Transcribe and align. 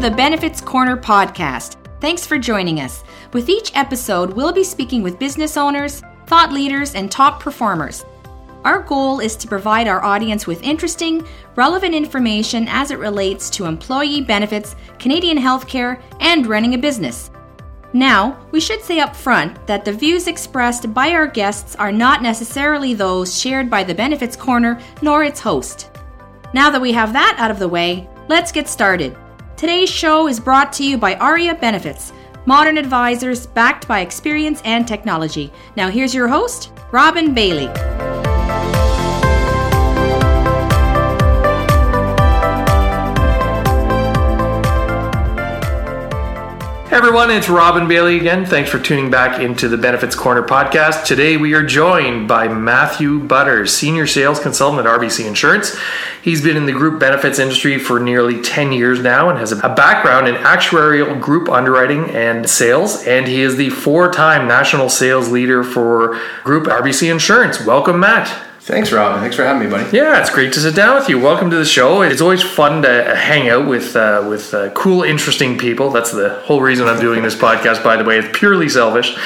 the 0.00 0.10
Benefits 0.10 0.62
Corner 0.62 0.96
podcast. 0.96 1.76
Thanks 2.00 2.24
for 2.24 2.38
joining 2.38 2.80
us. 2.80 3.04
With 3.34 3.50
each 3.50 3.70
episode, 3.76 4.32
we'll 4.32 4.50
be 4.50 4.64
speaking 4.64 5.02
with 5.02 5.18
business 5.18 5.58
owners, 5.58 6.00
thought 6.26 6.54
leaders, 6.54 6.94
and 6.94 7.12
top 7.12 7.38
performers. 7.38 8.06
Our 8.64 8.80
goal 8.80 9.20
is 9.20 9.36
to 9.36 9.46
provide 9.46 9.88
our 9.88 10.02
audience 10.02 10.46
with 10.46 10.62
interesting, 10.62 11.26
relevant 11.54 11.94
information 11.94 12.66
as 12.66 12.90
it 12.90 12.98
relates 12.98 13.50
to 13.50 13.66
employee 13.66 14.22
benefits, 14.22 14.74
Canadian 14.98 15.36
healthcare, 15.36 16.00
and 16.20 16.46
running 16.46 16.72
a 16.72 16.78
business. 16.78 17.30
Now, 17.92 18.46
we 18.52 18.60
should 18.60 18.80
say 18.80 19.00
up 19.00 19.14
front 19.14 19.66
that 19.66 19.84
the 19.84 19.92
views 19.92 20.28
expressed 20.28 20.94
by 20.94 21.10
our 21.10 21.26
guests 21.26 21.76
are 21.76 21.92
not 21.92 22.22
necessarily 22.22 22.94
those 22.94 23.38
shared 23.38 23.68
by 23.68 23.84
the 23.84 23.94
Benefits 23.94 24.34
Corner 24.34 24.80
nor 25.02 25.24
its 25.24 25.40
host. 25.40 25.90
Now 26.54 26.70
that 26.70 26.80
we 26.80 26.92
have 26.92 27.12
that 27.12 27.36
out 27.38 27.50
of 27.50 27.58
the 27.58 27.68
way, 27.68 28.08
let's 28.28 28.50
get 28.50 28.66
started. 28.66 29.14
Today's 29.60 29.90
show 29.90 30.26
is 30.26 30.40
brought 30.40 30.72
to 30.72 30.84
you 30.84 30.96
by 30.96 31.16
ARIA 31.16 31.54
Benefits, 31.54 32.14
modern 32.46 32.78
advisors 32.78 33.46
backed 33.46 33.86
by 33.86 34.00
experience 34.00 34.62
and 34.64 34.88
technology. 34.88 35.52
Now, 35.76 35.90
here's 35.90 36.14
your 36.14 36.28
host, 36.28 36.72
Robin 36.92 37.34
Bailey. 37.34 37.68
Everyone, 46.92 47.30
it's 47.30 47.48
Robin 47.48 47.86
Bailey 47.86 48.16
again. 48.16 48.44
Thanks 48.44 48.68
for 48.68 48.80
tuning 48.80 49.12
back 49.12 49.40
into 49.40 49.68
the 49.68 49.76
Benefits 49.76 50.16
Corner 50.16 50.42
podcast. 50.42 51.04
Today 51.04 51.36
we 51.36 51.54
are 51.54 51.62
joined 51.62 52.26
by 52.26 52.48
Matthew 52.48 53.20
Butters, 53.20 53.72
Senior 53.72 54.08
Sales 54.08 54.40
Consultant 54.40 54.84
at 54.84 54.98
RBC 54.98 55.24
Insurance. 55.24 55.78
He's 56.20 56.42
been 56.42 56.56
in 56.56 56.66
the 56.66 56.72
group 56.72 56.98
benefits 56.98 57.38
industry 57.38 57.78
for 57.78 58.00
nearly 58.00 58.42
10 58.42 58.72
years 58.72 58.98
now 58.98 59.28
and 59.28 59.38
has 59.38 59.52
a 59.52 59.68
background 59.68 60.26
in 60.26 60.34
actuarial 60.34 61.20
group 61.20 61.48
underwriting 61.48 62.10
and 62.10 62.50
sales. 62.50 63.06
And 63.06 63.28
he 63.28 63.40
is 63.40 63.54
the 63.54 63.70
four 63.70 64.10
time 64.10 64.48
national 64.48 64.88
sales 64.88 65.30
leader 65.30 65.62
for 65.62 66.18
Group 66.42 66.64
RBC 66.64 67.08
Insurance. 67.08 67.64
Welcome, 67.64 68.00
Matt. 68.00 68.49
Thanks, 68.70 68.92
Rob. 68.92 69.18
Thanks 69.18 69.34
for 69.34 69.42
having 69.42 69.64
me, 69.64 69.68
buddy. 69.68 69.96
Yeah, 69.96 70.20
it's 70.20 70.30
great 70.30 70.52
to 70.52 70.60
sit 70.60 70.76
down 70.76 70.94
with 70.94 71.08
you. 71.08 71.18
Welcome 71.18 71.50
to 71.50 71.56
the 71.56 71.64
show. 71.64 72.02
It's 72.02 72.20
always 72.20 72.40
fun 72.40 72.82
to 72.82 73.16
hang 73.16 73.48
out 73.48 73.66
with 73.66 73.96
uh, 73.96 74.24
with 74.28 74.54
uh, 74.54 74.70
cool, 74.74 75.02
interesting 75.02 75.58
people. 75.58 75.90
That's 75.90 76.12
the 76.12 76.40
whole 76.44 76.60
reason 76.60 76.86
I'm 76.86 77.00
doing 77.00 77.24
this 77.24 77.34
podcast. 77.34 77.82
By 77.82 77.96
the 77.96 78.04
way, 78.04 78.18
it's 78.18 78.38
purely 78.38 78.68
selfish. 78.68 79.16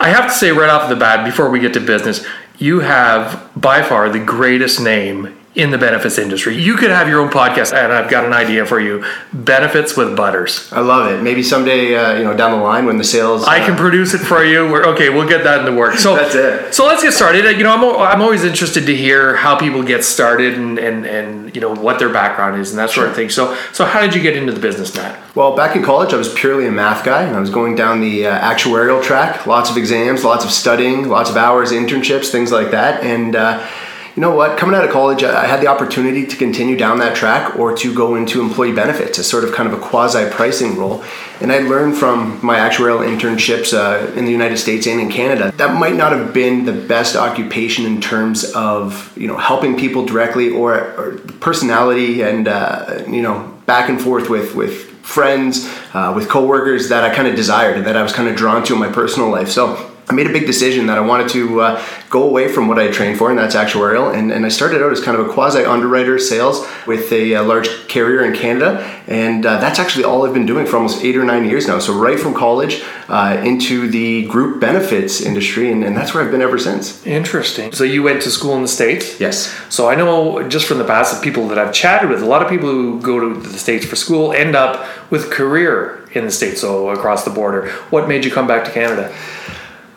I 0.00 0.08
have 0.08 0.26
to 0.26 0.32
say 0.32 0.50
right 0.50 0.68
off 0.68 0.88
the 0.88 0.96
bat, 0.96 1.24
before 1.24 1.50
we 1.50 1.60
get 1.60 1.72
to 1.74 1.80
business, 1.80 2.26
you 2.58 2.80
have 2.80 3.48
by 3.54 3.84
far 3.84 4.10
the 4.10 4.18
greatest 4.18 4.80
name 4.80 5.39
in 5.56 5.70
the 5.70 5.78
benefits 5.78 6.16
industry. 6.16 6.56
You 6.56 6.76
could 6.76 6.90
have 6.90 7.08
your 7.08 7.20
own 7.20 7.28
podcast, 7.28 7.72
and 7.72 7.92
I've 7.92 8.08
got 8.08 8.24
an 8.24 8.32
idea 8.32 8.64
for 8.64 8.78
you: 8.78 9.04
benefits 9.32 9.96
with 9.96 10.16
Butters. 10.16 10.72
I 10.72 10.80
love 10.80 11.10
it. 11.10 11.22
Maybe 11.22 11.42
someday, 11.42 11.96
uh, 11.96 12.16
you 12.18 12.24
know, 12.24 12.36
down 12.36 12.52
the 12.52 12.62
line 12.62 12.86
when 12.86 12.98
the 12.98 13.04
sales, 13.04 13.44
I 13.46 13.58
can 13.58 13.76
produce 13.76 14.14
it 14.14 14.18
for 14.18 14.44
you. 14.44 14.70
We're, 14.70 14.84
okay, 14.94 15.08
we'll 15.08 15.28
get 15.28 15.42
that 15.44 15.60
in 15.60 15.64
the 15.66 15.78
work. 15.78 15.94
So 15.94 16.14
That's 16.14 16.34
it. 16.34 16.74
So 16.74 16.86
let's 16.86 17.02
get 17.02 17.12
started. 17.12 17.44
You 17.56 17.64
know, 17.64 17.74
I'm, 17.74 18.00
I'm 18.00 18.22
always 18.22 18.44
interested 18.44 18.86
to 18.86 18.96
hear 18.96 19.34
how 19.36 19.58
people 19.58 19.82
get 19.82 20.04
started 20.04 20.54
and, 20.54 20.78
and 20.78 21.04
and 21.04 21.54
you 21.54 21.60
know 21.60 21.74
what 21.74 21.98
their 21.98 22.12
background 22.12 22.60
is 22.60 22.70
and 22.70 22.78
that 22.78 22.90
sort 22.90 23.08
of 23.08 23.16
thing. 23.16 23.28
So 23.28 23.56
so 23.72 23.84
how 23.84 24.00
did 24.00 24.14
you 24.14 24.22
get 24.22 24.36
into 24.36 24.52
the 24.52 24.60
business, 24.60 24.94
Matt? 24.94 25.18
Well, 25.34 25.56
back 25.56 25.74
in 25.74 25.82
college, 25.82 26.12
I 26.12 26.16
was 26.16 26.32
purely 26.32 26.66
a 26.66 26.72
math 26.72 27.04
guy, 27.04 27.22
and 27.22 27.36
I 27.36 27.40
was 27.40 27.50
going 27.50 27.74
down 27.74 28.00
the 28.00 28.26
uh, 28.26 28.38
actuarial 28.40 29.02
track. 29.02 29.46
Lots 29.46 29.68
of 29.68 29.76
exams, 29.76 30.24
lots 30.24 30.44
of 30.44 30.52
studying, 30.52 31.08
lots 31.08 31.28
of 31.28 31.36
hours, 31.36 31.72
internships, 31.72 32.30
things 32.30 32.52
like 32.52 32.70
that. 32.70 33.02
And 33.02 33.34
uh, 33.34 33.66
you 34.16 34.20
know 34.22 34.34
what? 34.34 34.58
Coming 34.58 34.74
out 34.74 34.84
of 34.84 34.90
college, 34.90 35.22
I 35.22 35.46
had 35.46 35.60
the 35.60 35.68
opportunity 35.68 36.26
to 36.26 36.36
continue 36.36 36.76
down 36.76 36.98
that 36.98 37.14
track 37.14 37.56
or 37.56 37.76
to 37.76 37.94
go 37.94 38.16
into 38.16 38.40
employee 38.40 38.72
benefits, 38.72 39.18
as 39.18 39.28
sort 39.28 39.44
of 39.44 39.52
kind 39.52 39.72
of 39.72 39.78
a 39.78 39.82
quasi 39.82 40.28
pricing 40.30 40.76
role. 40.76 41.04
And 41.40 41.52
I 41.52 41.58
learned 41.58 41.96
from 41.96 42.44
my 42.44 42.56
actuarial 42.58 43.06
internships 43.06 43.72
uh, 43.72 44.12
in 44.12 44.24
the 44.24 44.32
United 44.32 44.58
States 44.58 44.86
and 44.86 45.00
in 45.00 45.10
Canada 45.10 45.52
that 45.56 45.74
might 45.78 45.94
not 45.94 46.12
have 46.12 46.34
been 46.34 46.64
the 46.64 46.72
best 46.72 47.16
occupation 47.16 47.86
in 47.86 48.00
terms 48.00 48.44
of 48.52 49.16
you 49.16 49.26
know 49.26 49.36
helping 49.36 49.78
people 49.78 50.04
directly 50.04 50.50
or, 50.50 50.74
or 50.98 51.18
personality 51.40 52.22
and 52.22 52.48
uh, 52.48 53.02
you 53.08 53.22
know 53.22 53.52
back 53.66 53.88
and 53.88 54.00
forth 54.00 54.28
with 54.28 54.54
with 54.54 54.90
friends, 55.02 55.68
uh, 55.92 56.12
with 56.14 56.28
coworkers 56.28 56.88
that 56.90 57.02
I 57.02 57.14
kind 57.14 57.26
of 57.26 57.34
desired 57.34 57.76
and 57.76 57.86
that 57.86 57.96
I 57.96 58.02
was 58.02 58.12
kind 58.12 58.28
of 58.28 58.36
drawn 58.36 58.62
to 58.64 58.74
in 58.74 58.78
my 58.78 58.90
personal 58.92 59.28
life. 59.28 59.48
So 59.48 59.89
I 60.10 60.12
made 60.12 60.26
a 60.26 60.32
big 60.32 60.44
decision 60.44 60.86
that 60.86 60.98
I 60.98 61.02
wanted 61.02 61.28
to 61.30 61.60
uh, 61.60 61.84
go 62.08 62.24
away 62.24 62.52
from 62.52 62.66
what 62.66 62.80
I 62.80 62.90
trained 62.90 63.16
for, 63.16 63.30
and 63.30 63.38
that's 63.38 63.54
actuarial. 63.54 64.12
And, 64.12 64.32
and 64.32 64.44
I 64.44 64.48
started 64.48 64.82
out 64.82 64.90
as 64.90 65.00
kind 65.00 65.16
of 65.16 65.24
a 65.24 65.32
quasi 65.32 65.64
underwriter 65.64 66.18
sales 66.18 66.66
with 66.84 67.12
a, 67.12 67.36
uh 67.36 67.44
large 67.44 67.86
carrier 67.86 68.24
in 68.24 68.34
Canada. 68.34 68.80
And 69.06 69.46
uh, 69.46 69.60
that's 69.60 69.78
actually 69.78 70.02
all 70.02 70.26
I've 70.26 70.34
been 70.34 70.46
doing 70.46 70.66
for 70.66 70.76
almost 70.78 71.04
eight 71.04 71.16
or 71.16 71.22
nine 71.22 71.44
years 71.44 71.68
now. 71.68 71.78
So, 71.78 71.96
right 71.96 72.18
from 72.18 72.34
college 72.34 72.82
uh, 73.08 73.40
into 73.44 73.88
the 73.88 74.26
group 74.26 74.60
benefits 74.60 75.20
industry, 75.20 75.70
and, 75.70 75.84
and 75.84 75.96
that's 75.96 76.12
where 76.12 76.24
I've 76.24 76.32
been 76.32 76.42
ever 76.42 76.58
since. 76.58 77.06
Interesting. 77.06 77.72
So 77.72 77.84
you 77.84 78.02
went 78.02 78.20
to 78.22 78.30
school 78.30 78.56
in 78.56 78.62
the 78.62 78.68
states. 78.68 79.20
Yes. 79.20 79.56
So 79.68 79.88
I 79.88 79.94
know 79.94 80.48
just 80.48 80.66
from 80.66 80.78
the 80.78 80.84
past 80.84 81.16
of 81.16 81.22
people 81.22 81.46
that 81.48 81.58
I've 81.58 81.72
chatted 81.72 82.10
with, 82.10 82.20
a 82.20 82.26
lot 82.26 82.42
of 82.42 82.48
people 82.48 82.68
who 82.68 83.00
go 83.00 83.20
to 83.20 83.40
the 83.40 83.58
states 83.58 83.86
for 83.86 83.94
school 83.94 84.32
end 84.32 84.56
up 84.56 84.86
with 85.10 85.30
career 85.30 86.08
in 86.12 86.24
the 86.24 86.32
states, 86.32 86.60
so 86.60 86.90
across 86.90 87.24
the 87.24 87.30
border. 87.30 87.70
What 87.90 88.08
made 88.08 88.24
you 88.24 88.32
come 88.32 88.48
back 88.48 88.64
to 88.64 88.72
Canada? 88.72 89.14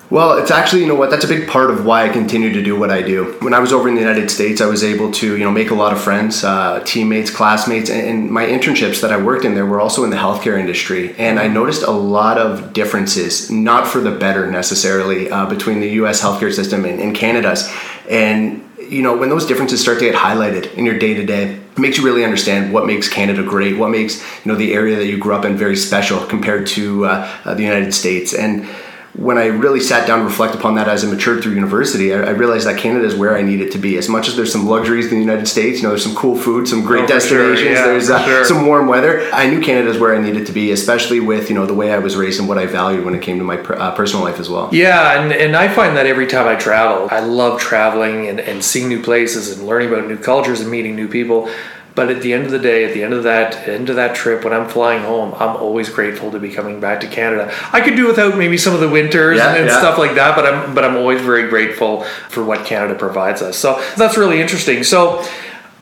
Well, 0.10 0.38
it's 0.38 0.52
actually, 0.52 0.82
you 0.82 0.88
know 0.88 0.96
what, 0.96 1.10
that's 1.10 1.26
a 1.26 1.28
big 1.28 1.48
part 1.48 1.72
of 1.72 1.86
why 1.86 2.08
I 2.08 2.10
continue 2.10 2.52
to 2.54 2.62
do 2.62 2.78
what 2.78 2.92
I 2.92 3.02
do. 3.02 3.36
When 3.40 3.54
I 3.54 3.60
was 3.60 3.74
over 3.74 3.88
in 3.88 3.96
the 3.96 4.02
United 4.02 4.30
States, 4.30 4.62
I 4.62 4.68
was 4.68 4.84
able 4.84 5.12
to, 5.14 5.38
you 5.38 5.44
know, 5.44 5.50
make 5.50 5.72
a 5.72 5.74
lot 5.74 5.92
of 5.92 6.00
friends, 6.00 6.44
uh, 6.44 6.82
teammates, 6.86 7.32
classmates, 7.32 7.90
and, 7.90 8.08
and 8.08 8.30
my 8.30 8.46
internships 8.46 9.02
that 9.02 9.12
I 9.12 9.18
worked 9.18 9.44
in 9.44 9.56
there 9.56 9.66
were 9.66 9.80
also 9.82 10.04
in 10.04 10.10
the 10.10 10.18
healthcare 10.18 10.60
industry. 10.60 11.16
And 11.18 11.40
I 11.40 11.48
noticed 11.48 11.84
a 11.84 11.92
lot 11.92 12.38
of 12.38 12.74
differences, 12.74 13.50
not 13.50 13.88
for 13.88 14.02
the 14.02 14.12
better 14.12 14.52
necessarily, 14.52 15.32
uh, 15.32 15.48
between 15.48 15.80
the 15.80 15.90
US 16.02 16.22
healthcare 16.22 16.54
system 16.54 16.86
and, 16.86 17.00
and 17.00 17.16
Canada's. 17.16 17.72
And, 18.08 18.70
you 18.78 19.02
know, 19.02 19.18
when 19.18 19.30
those 19.30 19.48
differences 19.48 19.82
start 19.82 20.00
to 20.00 20.06
get 20.06 20.16
highlighted 20.16 20.74
in 20.76 20.86
your 20.86 21.00
day 21.00 21.16
to 21.16 21.26
day, 21.26 21.54
it 21.54 21.80
makes 21.80 21.98
you 21.98 22.06
really 22.06 22.24
understand 22.24 22.72
what 22.72 22.86
makes 22.86 23.10
Canada 23.10 23.42
great, 23.42 23.78
what 23.78 23.90
makes, 23.90 24.22
you 24.46 24.52
know, 24.52 24.58
the 24.58 24.74
area 24.74 24.98
that 24.98 25.08
you 25.08 25.18
grew 25.18 25.34
up 25.34 25.46
in 25.46 25.58
very 25.58 25.78
special 25.78 26.24
compared 26.28 26.68
to 26.68 27.06
uh, 27.06 27.30
uh, 27.46 27.54
the 27.56 27.64
United 27.64 27.94
States. 27.94 28.36
And, 28.36 28.68
when 29.16 29.38
I 29.38 29.46
really 29.46 29.80
sat 29.80 30.08
down 30.08 30.20
to 30.20 30.26
reflect 30.26 30.56
upon 30.56 30.74
that 30.76 30.88
as 30.88 31.04
I 31.06 31.08
matured 31.08 31.44
through 31.44 31.54
university, 31.54 32.14
I, 32.14 32.22
I 32.24 32.30
realized 32.32 32.66
that 32.66 32.80
Canada 32.80 33.06
is 33.06 33.14
where 33.14 33.38
I 33.38 33.44
needed 33.44 33.72
to 33.74 33.78
be. 33.78 33.98
As 33.98 34.10
much 34.10 34.28
as 34.28 34.36
there's 34.36 34.52
some 34.52 34.66
luxuries 34.68 35.06
in 35.06 35.12
the 35.12 35.20
United 35.24 35.48
States, 35.48 35.78
you 35.78 35.84
know, 35.84 35.90
there's 35.90 36.04
some 36.04 36.16
cool 36.16 36.36
food, 36.36 36.68
some 36.68 36.82
great 36.84 37.04
Oh, 37.04 37.08
for 37.08 37.20
sure. 37.20 37.50
destinations, 37.52 37.78
Yeah, 37.78 37.86
there's 37.86 38.10
uh, 38.10 38.26
sure. 38.26 38.46
some 38.46 38.66
warm 38.66 38.88
weather. 38.88 39.30
I 39.32 39.48
knew 39.48 39.62
Canada 39.62 39.90
is 39.92 40.00
where 40.00 40.16
I 40.16 40.20
needed 40.20 40.48
to 40.48 40.52
be, 40.52 40.72
especially 40.72 41.20
with 41.20 41.50
you 41.50 41.56
know 41.56 41.68
the 41.68 41.76
way 41.76 41.94
I 41.94 42.00
was 42.00 42.16
raised 42.16 42.40
and 42.40 42.50
what 42.50 42.58
I 42.58 42.66
valued 42.66 43.06
when 43.06 43.14
it 43.14 43.22
came 43.22 43.38
to 43.38 43.44
my 43.44 43.58
per, 43.58 43.76
uh, 43.76 43.94
personal 43.96 44.26
life 44.26 44.40
as 44.40 44.50
well. 44.50 44.70
Yeah, 44.72 45.22
and, 45.22 45.32
and 45.32 45.56
I 45.56 45.68
find 45.68 45.96
that 45.96 46.08
every 46.08 46.26
time 46.26 46.48
I 46.48 46.56
travel, 46.56 47.08
I 47.12 47.20
love 47.20 47.60
traveling 47.60 48.28
and, 48.30 48.40
and 48.40 48.64
seeing 48.64 48.90
new 48.90 49.04
places 49.04 49.56
and 49.56 49.68
learning 49.68 49.90
about 49.94 50.08
new 50.08 50.18
cultures 50.18 50.60
and 50.60 50.72
meeting 50.72 50.96
new 50.96 51.08
people. 51.08 51.52
But 51.96 52.10
at 52.10 52.24
the 52.24 52.34
end 52.34 52.46
of 52.46 52.52
the 52.52 52.60
day, 52.60 52.86
at 52.86 52.94
the 52.94 53.04
end 53.04 53.14
of 53.14 53.24
that 53.24 53.68
end 53.68 53.90
of 53.90 53.98
that 53.98 54.16
trip, 54.16 54.44
when 54.44 54.54
I'm 54.54 54.68
flying 54.68 55.04
home, 55.04 55.34
I'm 55.36 55.56
always 55.56 55.90
grateful 55.90 56.32
to 56.32 56.40
be 56.40 56.50
coming 56.50 56.80
back 56.80 57.02
to 57.02 57.08
Canada. 57.08 57.54
I 57.72 57.82
could 57.82 57.96
do 57.96 58.08
without 58.08 58.36
maybe 58.36 58.58
some 58.58 58.74
of 58.74 58.80
the 58.80 58.90
winters 58.90 59.38
Yeah, 59.38 59.50
and, 59.50 59.58
and 59.60 59.68
yeah. 59.68 59.80
stuff 59.80 60.00
like 60.00 60.16
that, 60.16 60.36
but 60.36 60.46
I'm 60.46 60.74
but 60.74 60.84
I'm 60.84 60.96
always 60.96 61.22
very 61.22 61.48
grateful 61.50 62.04
for 62.30 62.44
what 62.44 62.66
Canada 62.66 62.96
provides 62.96 63.42
us. 63.44 63.58
So 63.58 63.80
that's 63.96 64.18
really 64.18 64.42
interesting. 64.42 64.84
So 64.84 65.24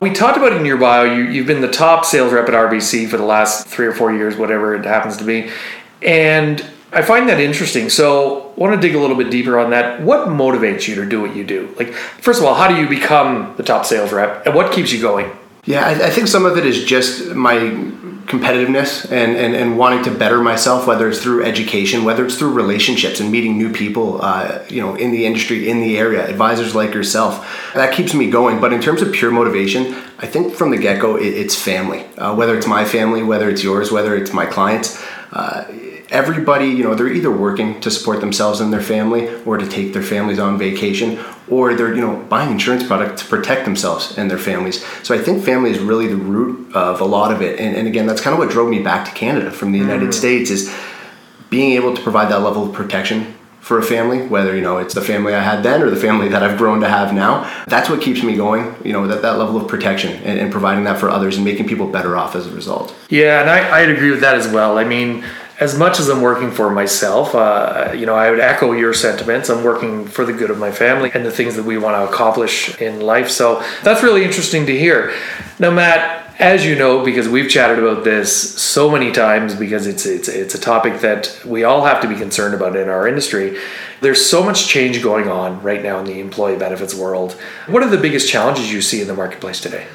we 0.00 0.10
talked 0.12 0.36
about 0.36 0.52
it 0.52 0.58
in 0.58 0.66
your 0.66 0.76
bio. 0.76 1.04
You, 1.04 1.22
you've 1.30 1.46
been 1.46 1.62
the 1.62 1.70
top 1.70 2.04
sales 2.04 2.32
rep 2.32 2.48
at 2.48 2.54
RBC 2.54 3.08
for 3.08 3.16
the 3.16 3.24
last 3.24 3.66
three 3.66 3.86
or 3.86 3.92
four 3.92 4.12
years, 4.12 4.36
whatever 4.36 4.74
it 4.74 4.84
happens 4.84 5.16
to 5.18 5.24
be. 5.24 5.50
And 6.02 6.62
I 6.92 7.00
find 7.00 7.26
that 7.30 7.40
interesting. 7.40 7.88
So, 7.88 8.50
I 8.50 8.60
want 8.60 8.74
to 8.74 8.80
dig 8.86 8.94
a 8.94 9.00
little 9.00 9.16
bit 9.16 9.30
deeper 9.30 9.58
on 9.58 9.70
that. 9.70 10.02
What 10.02 10.28
motivates 10.28 10.86
you 10.88 10.96
to 10.96 11.08
do 11.08 11.22
what 11.22 11.34
you 11.34 11.42
do? 11.44 11.74
Like, 11.78 11.92
first 11.94 12.38
of 12.38 12.44
all, 12.44 12.54
how 12.54 12.68
do 12.68 12.76
you 12.76 12.86
become 12.86 13.54
the 13.56 13.62
top 13.62 13.86
sales 13.86 14.12
rep, 14.12 14.44
and 14.44 14.54
what 14.54 14.72
keeps 14.72 14.92
you 14.92 15.00
going? 15.00 15.30
Yeah, 15.64 15.86
I, 15.86 15.90
I 15.90 16.10
think 16.10 16.26
some 16.26 16.44
of 16.44 16.56
it 16.58 16.66
is 16.66 16.84
just 16.84 17.34
my 17.36 17.58
competitiveness 18.26 19.04
and, 19.12 19.36
and, 19.36 19.54
and 19.54 19.78
wanting 19.78 20.02
to 20.04 20.10
better 20.10 20.40
myself, 20.40 20.86
whether 20.86 21.08
it's 21.08 21.20
through 21.20 21.44
education, 21.44 22.04
whether 22.04 22.24
it's 22.24 22.36
through 22.36 22.52
relationships 22.52 23.20
and 23.20 23.30
meeting 23.30 23.58
new 23.58 23.72
people, 23.72 24.20
uh, 24.22 24.64
you 24.68 24.80
know, 24.80 24.96
in 24.96 25.12
the 25.12 25.24
industry, 25.24 25.68
in 25.68 25.80
the 25.80 25.98
area, 25.98 26.28
advisors 26.28 26.74
like 26.74 26.94
yourself. 26.94 27.72
That 27.74 27.94
keeps 27.94 28.12
me 28.12 28.28
going. 28.28 28.60
But 28.60 28.72
in 28.72 28.80
terms 28.80 29.02
of 29.02 29.12
pure 29.12 29.30
motivation, 29.30 29.94
I 30.18 30.26
think 30.26 30.54
from 30.54 30.70
the 30.70 30.78
get 30.78 31.00
go, 31.00 31.16
it, 31.16 31.26
it's 31.26 31.54
family. 31.54 32.04
Uh, 32.16 32.34
whether 32.34 32.56
it's 32.56 32.66
my 32.66 32.84
family, 32.84 33.22
whether 33.22 33.48
it's 33.48 33.62
yours, 33.62 33.92
whether 33.92 34.16
it's 34.16 34.32
my 34.32 34.46
clients. 34.46 35.00
Uh, 35.32 35.64
everybody, 36.12 36.66
you 36.66 36.84
know, 36.84 36.94
they're 36.94 37.12
either 37.12 37.30
working 37.30 37.80
to 37.80 37.90
support 37.90 38.20
themselves 38.20 38.60
and 38.60 38.72
their 38.72 38.82
family 38.82 39.34
or 39.44 39.56
to 39.56 39.66
take 39.66 39.92
their 39.92 40.02
families 40.02 40.38
on 40.38 40.58
vacation 40.58 41.18
or 41.48 41.74
they're, 41.74 41.94
you 41.94 42.00
know, 42.00 42.16
buying 42.28 42.50
insurance 42.50 42.86
products 42.86 43.22
to 43.22 43.28
protect 43.28 43.64
themselves 43.64 44.16
and 44.16 44.30
their 44.30 44.38
families. 44.38 44.84
So 45.02 45.14
I 45.14 45.18
think 45.18 45.42
family 45.42 45.70
is 45.70 45.78
really 45.78 46.06
the 46.06 46.16
root 46.16 46.74
of 46.74 47.00
a 47.00 47.04
lot 47.04 47.32
of 47.32 47.42
it. 47.42 47.58
And, 47.58 47.74
and 47.74 47.88
again, 47.88 48.06
that's 48.06 48.20
kind 48.20 48.34
of 48.34 48.38
what 48.38 48.50
drove 48.50 48.68
me 48.68 48.80
back 48.80 49.06
to 49.06 49.12
Canada 49.12 49.50
from 49.50 49.72
the 49.72 49.78
United 49.78 50.10
mm-hmm. 50.10 50.12
States 50.12 50.50
is 50.50 50.72
being 51.50 51.72
able 51.72 51.94
to 51.96 52.02
provide 52.02 52.30
that 52.30 52.42
level 52.42 52.68
of 52.68 52.72
protection 52.72 53.34
for 53.62 53.78
a 53.78 53.82
family, 53.82 54.26
whether 54.26 54.56
you 54.56 54.60
know 54.60 54.78
it's 54.78 54.92
the 54.92 55.00
family 55.00 55.34
I 55.34 55.40
had 55.40 55.62
then 55.62 55.82
or 55.82 55.88
the 55.88 55.96
family 55.96 56.28
that 56.30 56.42
I've 56.42 56.58
grown 56.58 56.80
to 56.80 56.88
have 56.88 57.14
now. 57.14 57.48
That's 57.68 57.88
what 57.88 58.02
keeps 58.02 58.24
me 58.24 58.34
going. 58.34 58.74
You 58.84 58.92
know 58.92 59.06
that, 59.06 59.22
that 59.22 59.38
level 59.38 59.56
of 59.56 59.68
protection 59.68 60.14
and, 60.24 60.36
and 60.40 60.50
providing 60.50 60.82
that 60.84 60.98
for 60.98 61.08
others 61.08 61.36
and 61.36 61.44
making 61.44 61.68
people 61.68 61.86
better 61.86 62.16
off 62.16 62.34
as 62.34 62.48
a 62.48 62.50
result. 62.50 62.92
Yeah, 63.08 63.40
and 63.40 63.48
I, 63.48 63.82
I'd 63.82 63.88
agree 63.88 64.10
with 64.10 64.20
that 64.20 64.34
as 64.34 64.48
well. 64.48 64.78
I 64.78 64.84
mean, 64.84 65.24
as 65.62 65.78
much 65.78 66.00
as 66.00 66.08
I'm 66.08 66.22
working 66.22 66.50
for 66.50 66.68
myself, 66.70 67.36
uh, 67.36 67.92
you 67.94 68.04
know, 68.04 68.16
I 68.16 68.30
would 68.30 68.40
echo 68.40 68.72
your 68.72 68.92
sentiments. 68.92 69.48
I'm 69.48 69.62
working 69.62 70.06
for 70.06 70.24
the 70.24 70.32
good 70.32 70.50
of 70.50 70.58
my 70.58 70.72
family 70.72 71.12
and 71.14 71.24
the 71.24 71.30
things 71.30 71.54
that 71.54 71.62
we 71.64 71.78
want 71.78 71.94
to 71.94 72.12
accomplish 72.12 72.80
in 72.80 73.00
life. 73.00 73.30
So 73.30 73.62
that's 73.84 74.02
really 74.02 74.24
interesting 74.24 74.66
to 74.66 74.76
hear. 74.76 75.14
Now, 75.60 75.70
Matt, 75.70 76.34
as 76.40 76.66
you 76.66 76.74
know, 76.74 77.04
because 77.04 77.28
we've 77.28 77.48
chatted 77.48 77.78
about 77.78 78.02
this 78.02 78.60
so 78.60 78.90
many 78.90 79.12
times, 79.12 79.54
because 79.54 79.86
it's 79.86 80.04
it's 80.04 80.26
it's 80.26 80.56
a 80.56 80.60
topic 80.60 81.00
that 81.02 81.40
we 81.46 81.62
all 81.62 81.84
have 81.84 82.00
to 82.02 82.08
be 82.08 82.16
concerned 82.16 82.54
about 82.56 82.74
in 82.74 82.88
our 82.88 83.06
industry. 83.06 83.56
There's 84.00 84.24
so 84.26 84.42
much 84.42 84.66
change 84.66 85.00
going 85.00 85.28
on 85.28 85.62
right 85.62 85.80
now 85.80 86.00
in 86.00 86.06
the 86.06 86.18
employee 86.18 86.56
benefits 86.56 86.92
world. 86.92 87.34
What 87.68 87.84
are 87.84 87.90
the 87.90 87.98
biggest 87.98 88.28
challenges 88.28 88.72
you 88.72 88.82
see 88.82 89.00
in 89.00 89.06
the 89.06 89.14
marketplace 89.14 89.60
today? 89.60 89.86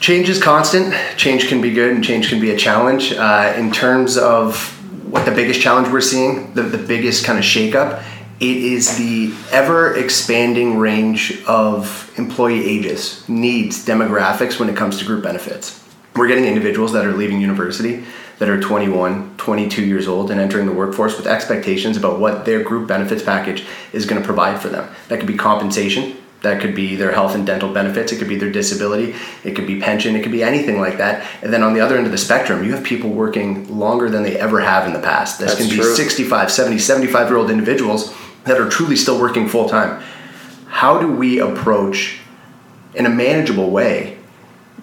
Change 0.00 0.30
is 0.30 0.42
constant. 0.42 0.94
Change 1.18 1.48
can 1.48 1.60
be 1.60 1.74
good, 1.74 1.94
and 1.94 2.02
change 2.02 2.30
can 2.30 2.40
be 2.40 2.52
a 2.52 2.56
challenge. 2.56 3.12
Uh, 3.12 3.52
in 3.58 3.70
terms 3.70 4.16
of 4.16 4.70
what 5.14 5.24
the 5.24 5.30
biggest 5.30 5.60
challenge 5.60 5.86
we're 5.90 6.00
seeing, 6.00 6.52
the, 6.54 6.62
the 6.62 6.86
biggest 6.88 7.24
kind 7.24 7.38
of 7.38 7.44
shakeup, 7.44 8.02
it 8.40 8.56
is 8.56 8.98
the 8.98 9.32
ever 9.52 9.94
expanding 9.94 10.76
range 10.76 11.40
of 11.46 12.12
employee 12.18 12.68
ages, 12.68 13.26
needs, 13.28 13.86
demographics 13.86 14.58
when 14.58 14.68
it 14.68 14.76
comes 14.76 14.98
to 14.98 15.04
group 15.04 15.22
benefits. 15.22 15.80
We're 16.16 16.26
getting 16.26 16.46
individuals 16.46 16.92
that 16.94 17.06
are 17.06 17.12
leaving 17.12 17.40
university 17.40 18.04
that 18.40 18.48
are 18.48 18.60
21, 18.60 19.36
22 19.36 19.84
years 19.84 20.08
old 20.08 20.32
and 20.32 20.40
entering 20.40 20.66
the 20.66 20.72
workforce 20.72 21.16
with 21.16 21.28
expectations 21.28 21.96
about 21.96 22.18
what 22.18 22.44
their 22.44 22.64
group 22.64 22.88
benefits 22.88 23.22
package 23.22 23.64
is 23.92 24.06
going 24.06 24.20
to 24.20 24.26
provide 24.26 24.60
for 24.60 24.68
them. 24.68 24.92
That 25.06 25.20
could 25.20 25.28
be 25.28 25.36
compensation, 25.36 26.16
that 26.44 26.60
could 26.60 26.74
be 26.74 26.94
their 26.94 27.12
health 27.12 27.34
and 27.34 27.44
dental 27.44 27.72
benefits, 27.72 28.12
it 28.12 28.18
could 28.18 28.28
be 28.28 28.36
their 28.36 28.50
disability, 28.50 29.14
it 29.42 29.56
could 29.56 29.66
be 29.66 29.80
pension, 29.80 30.14
it 30.14 30.22
could 30.22 30.32
be 30.32 30.42
anything 30.42 30.80
like 30.80 30.98
that. 30.98 31.26
And 31.42 31.52
then 31.52 31.62
on 31.62 31.74
the 31.74 31.80
other 31.80 31.96
end 31.96 32.06
of 32.06 32.12
the 32.12 32.18
spectrum, 32.18 32.64
you 32.64 32.72
have 32.72 32.84
people 32.84 33.10
working 33.10 33.76
longer 33.76 34.08
than 34.08 34.22
they 34.22 34.38
ever 34.38 34.60
have 34.60 34.86
in 34.86 34.92
the 34.92 35.00
past. 35.00 35.40
This 35.40 35.50
That's 35.50 35.60
can 35.60 35.70
be 35.70 35.82
true. 35.82 35.94
65, 35.94 36.50
70, 36.50 36.78
75 36.78 37.28
year 37.28 37.36
old 37.36 37.50
individuals 37.50 38.14
that 38.44 38.60
are 38.60 38.68
truly 38.68 38.96
still 38.96 39.20
working 39.20 39.48
full 39.48 39.68
time. 39.68 40.02
How 40.68 40.98
do 41.00 41.10
we 41.10 41.40
approach 41.40 42.20
in 42.94 43.06
a 43.06 43.10
manageable 43.10 43.70
way 43.70 44.13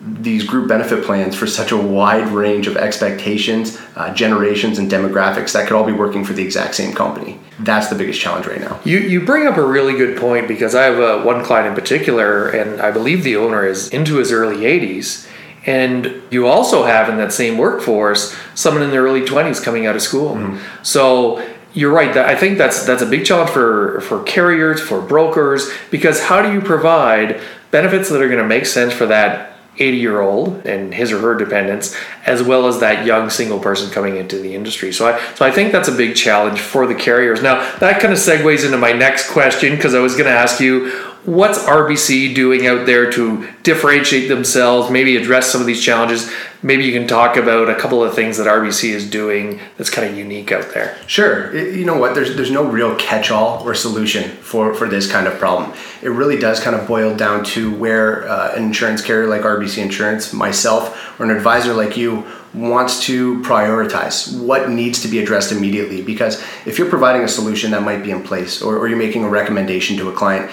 these 0.03 0.43
group 0.43 0.67
benefit 0.67 1.03
plans 1.03 1.35
for 1.35 1.45
such 1.45 1.71
a 1.71 1.77
wide 1.77 2.27
range 2.29 2.65
of 2.65 2.75
expectations, 2.75 3.79
uh, 3.95 4.11
generations, 4.13 4.79
and 4.79 4.89
demographics 4.89 5.53
that 5.53 5.67
could 5.67 5.75
all 5.75 5.85
be 5.85 5.93
working 5.93 6.25
for 6.25 6.33
the 6.33 6.43
exact 6.43 6.73
same 6.73 6.93
company. 6.93 7.39
That's 7.59 7.87
the 7.87 7.95
biggest 7.95 8.19
challenge 8.19 8.47
right 8.47 8.59
now. 8.59 8.79
You, 8.83 8.97
you 8.97 9.23
bring 9.23 9.45
up 9.45 9.57
a 9.57 9.65
really 9.65 9.93
good 9.93 10.17
point 10.17 10.47
because 10.47 10.73
I 10.73 10.83
have 10.85 10.99
uh, 10.99 11.23
one 11.23 11.43
client 11.43 11.67
in 11.67 11.75
particular, 11.75 12.49
and 12.49 12.81
I 12.81 12.89
believe 12.89 13.23
the 13.23 13.35
owner 13.35 13.65
is 13.65 13.89
into 13.89 14.15
his 14.15 14.31
early 14.31 14.57
80s. 14.57 15.27
And 15.67 16.23
you 16.31 16.47
also 16.47 16.83
have 16.83 17.07
in 17.07 17.17
that 17.17 17.31
same 17.31 17.59
workforce 17.59 18.35
someone 18.55 18.81
in 18.81 18.89
their 18.89 19.03
early 19.03 19.21
20s 19.21 19.63
coming 19.63 19.85
out 19.85 19.95
of 19.95 20.01
school. 20.01 20.33
Mm-hmm. 20.33 20.83
So 20.83 21.47
you're 21.73 21.93
right. 21.93 22.17
I 22.17 22.35
think 22.35 22.57
that's 22.57 22.85
that's 22.85 23.03
a 23.03 23.05
big 23.05 23.23
challenge 23.25 23.51
for 23.51 24.01
for 24.01 24.23
carriers, 24.23 24.81
for 24.81 24.99
brokers, 24.99 25.69
because 25.91 26.23
how 26.23 26.41
do 26.41 26.51
you 26.51 26.59
provide 26.59 27.39
benefits 27.69 28.09
that 28.09 28.21
are 28.21 28.27
going 28.27 28.41
to 28.41 28.47
make 28.47 28.65
sense 28.65 28.91
for 28.91 29.05
that 29.05 29.50
80 29.77 29.97
year 29.97 30.21
old 30.21 30.65
and 30.65 30.93
his 30.93 31.11
or 31.11 31.19
her 31.19 31.35
dependents, 31.35 31.95
as 32.25 32.43
well 32.43 32.67
as 32.67 32.79
that 32.79 33.05
young 33.05 33.29
single 33.29 33.59
person 33.59 33.89
coming 33.89 34.17
into 34.17 34.37
the 34.37 34.53
industry. 34.53 34.91
So 34.91 35.07
I, 35.07 35.33
so 35.35 35.45
I 35.45 35.51
think 35.51 35.71
that's 35.71 35.87
a 35.87 35.93
big 35.93 36.15
challenge 36.15 36.59
for 36.59 36.85
the 36.85 36.95
carriers. 36.95 37.41
Now, 37.41 37.55
that 37.77 38.01
kind 38.01 38.13
of 38.13 38.19
segues 38.19 38.65
into 38.65 38.77
my 38.77 38.91
next 38.91 39.29
question 39.29 39.75
because 39.75 39.95
I 39.95 39.99
was 39.99 40.13
going 40.13 40.25
to 40.25 40.31
ask 40.31 40.59
you 40.59 41.10
what's 41.25 41.59
RBC 41.59 42.33
doing 42.33 42.65
out 42.65 42.85
there 42.85 43.11
to 43.11 43.47
differentiate 43.63 44.27
themselves, 44.27 44.89
maybe 44.89 45.17
address 45.17 45.51
some 45.51 45.61
of 45.61 45.67
these 45.67 45.83
challenges? 45.83 46.31
Maybe 46.63 46.83
you 46.83 46.93
can 46.93 47.07
talk 47.07 47.37
about 47.37 47.69
a 47.69 47.75
couple 47.75 48.03
of 48.03 48.13
things 48.13 48.37
that 48.37 48.47
RBC 48.47 48.89
is 48.89 49.09
doing 49.09 49.59
that's 49.77 49.89
kind 49.89 50.09
of 50.09 50.17
unique 50.17 50.51
out 50.51 50.73
there. 50.73 50.97
Sure. 51.07 51.55
You 51.55 51.85
know 51.85 51.97
what? 51.97 52.13
There's 52.15 52.35
there's 52.35 52.51
no 52.51 52.63
real 52.63 52.95
catch-all 52.95 53.63
or 53.63 53.73
solution 53.73 54.29
for 54.37 54.73
for 54.73 54.87
this 54.87 55.11
kind 55.11 55.27
of 55.27 55.37
problem. 55.39 55.73
It 56.01 56.09
really 56.09 56.37
does 56.37 56.59
kind 56.59 56.75
of 56.75 56.87
boil 56.87 57.15
down 57.15 57.43
to 57.45 57.73
where 57.75 58.27
uh, 58.27 58.55
an 58.55 58.63
insurance 58.63 59.01
carrier 59.01 59.27
like 59.27 59.41
RBC 59.41 59.79
Insurance, 59.79 60.33
myself, 60.33 61.19
or 61.19 61.25
an 61.25 61.31
advisor 61.31 61.73
like 61.73 61.97
you 61.97 62.25
wants 62.53 63.05
to 63.05 63.41
prioritize 63.43 64.37
what 64.37 64.69
needs 64.69 65.01
to 65.01 65.07
be 65.07 65.19
addressed 65.19 65.53
immediately 65.53 66.01
because 66.01 66.41
if 66.65 66.77
you're 66.77 66.89
providing 66.89 67.21
a 67.21 67.27
solution 67.27 67.71
that 67.71 67.81
might 67.81 68.03
be 68.03 68.11
in 68.11 68.21
place 68.21 68.61
or, 68.61 68.77
or 68.77 68.89
you're 68.89 68.97
making 68.97 69.23
a 69.23 69.29
recommendation 69.29 69.95
to 69.95 70.09
a 70.09 70.13
client 70.13 70.51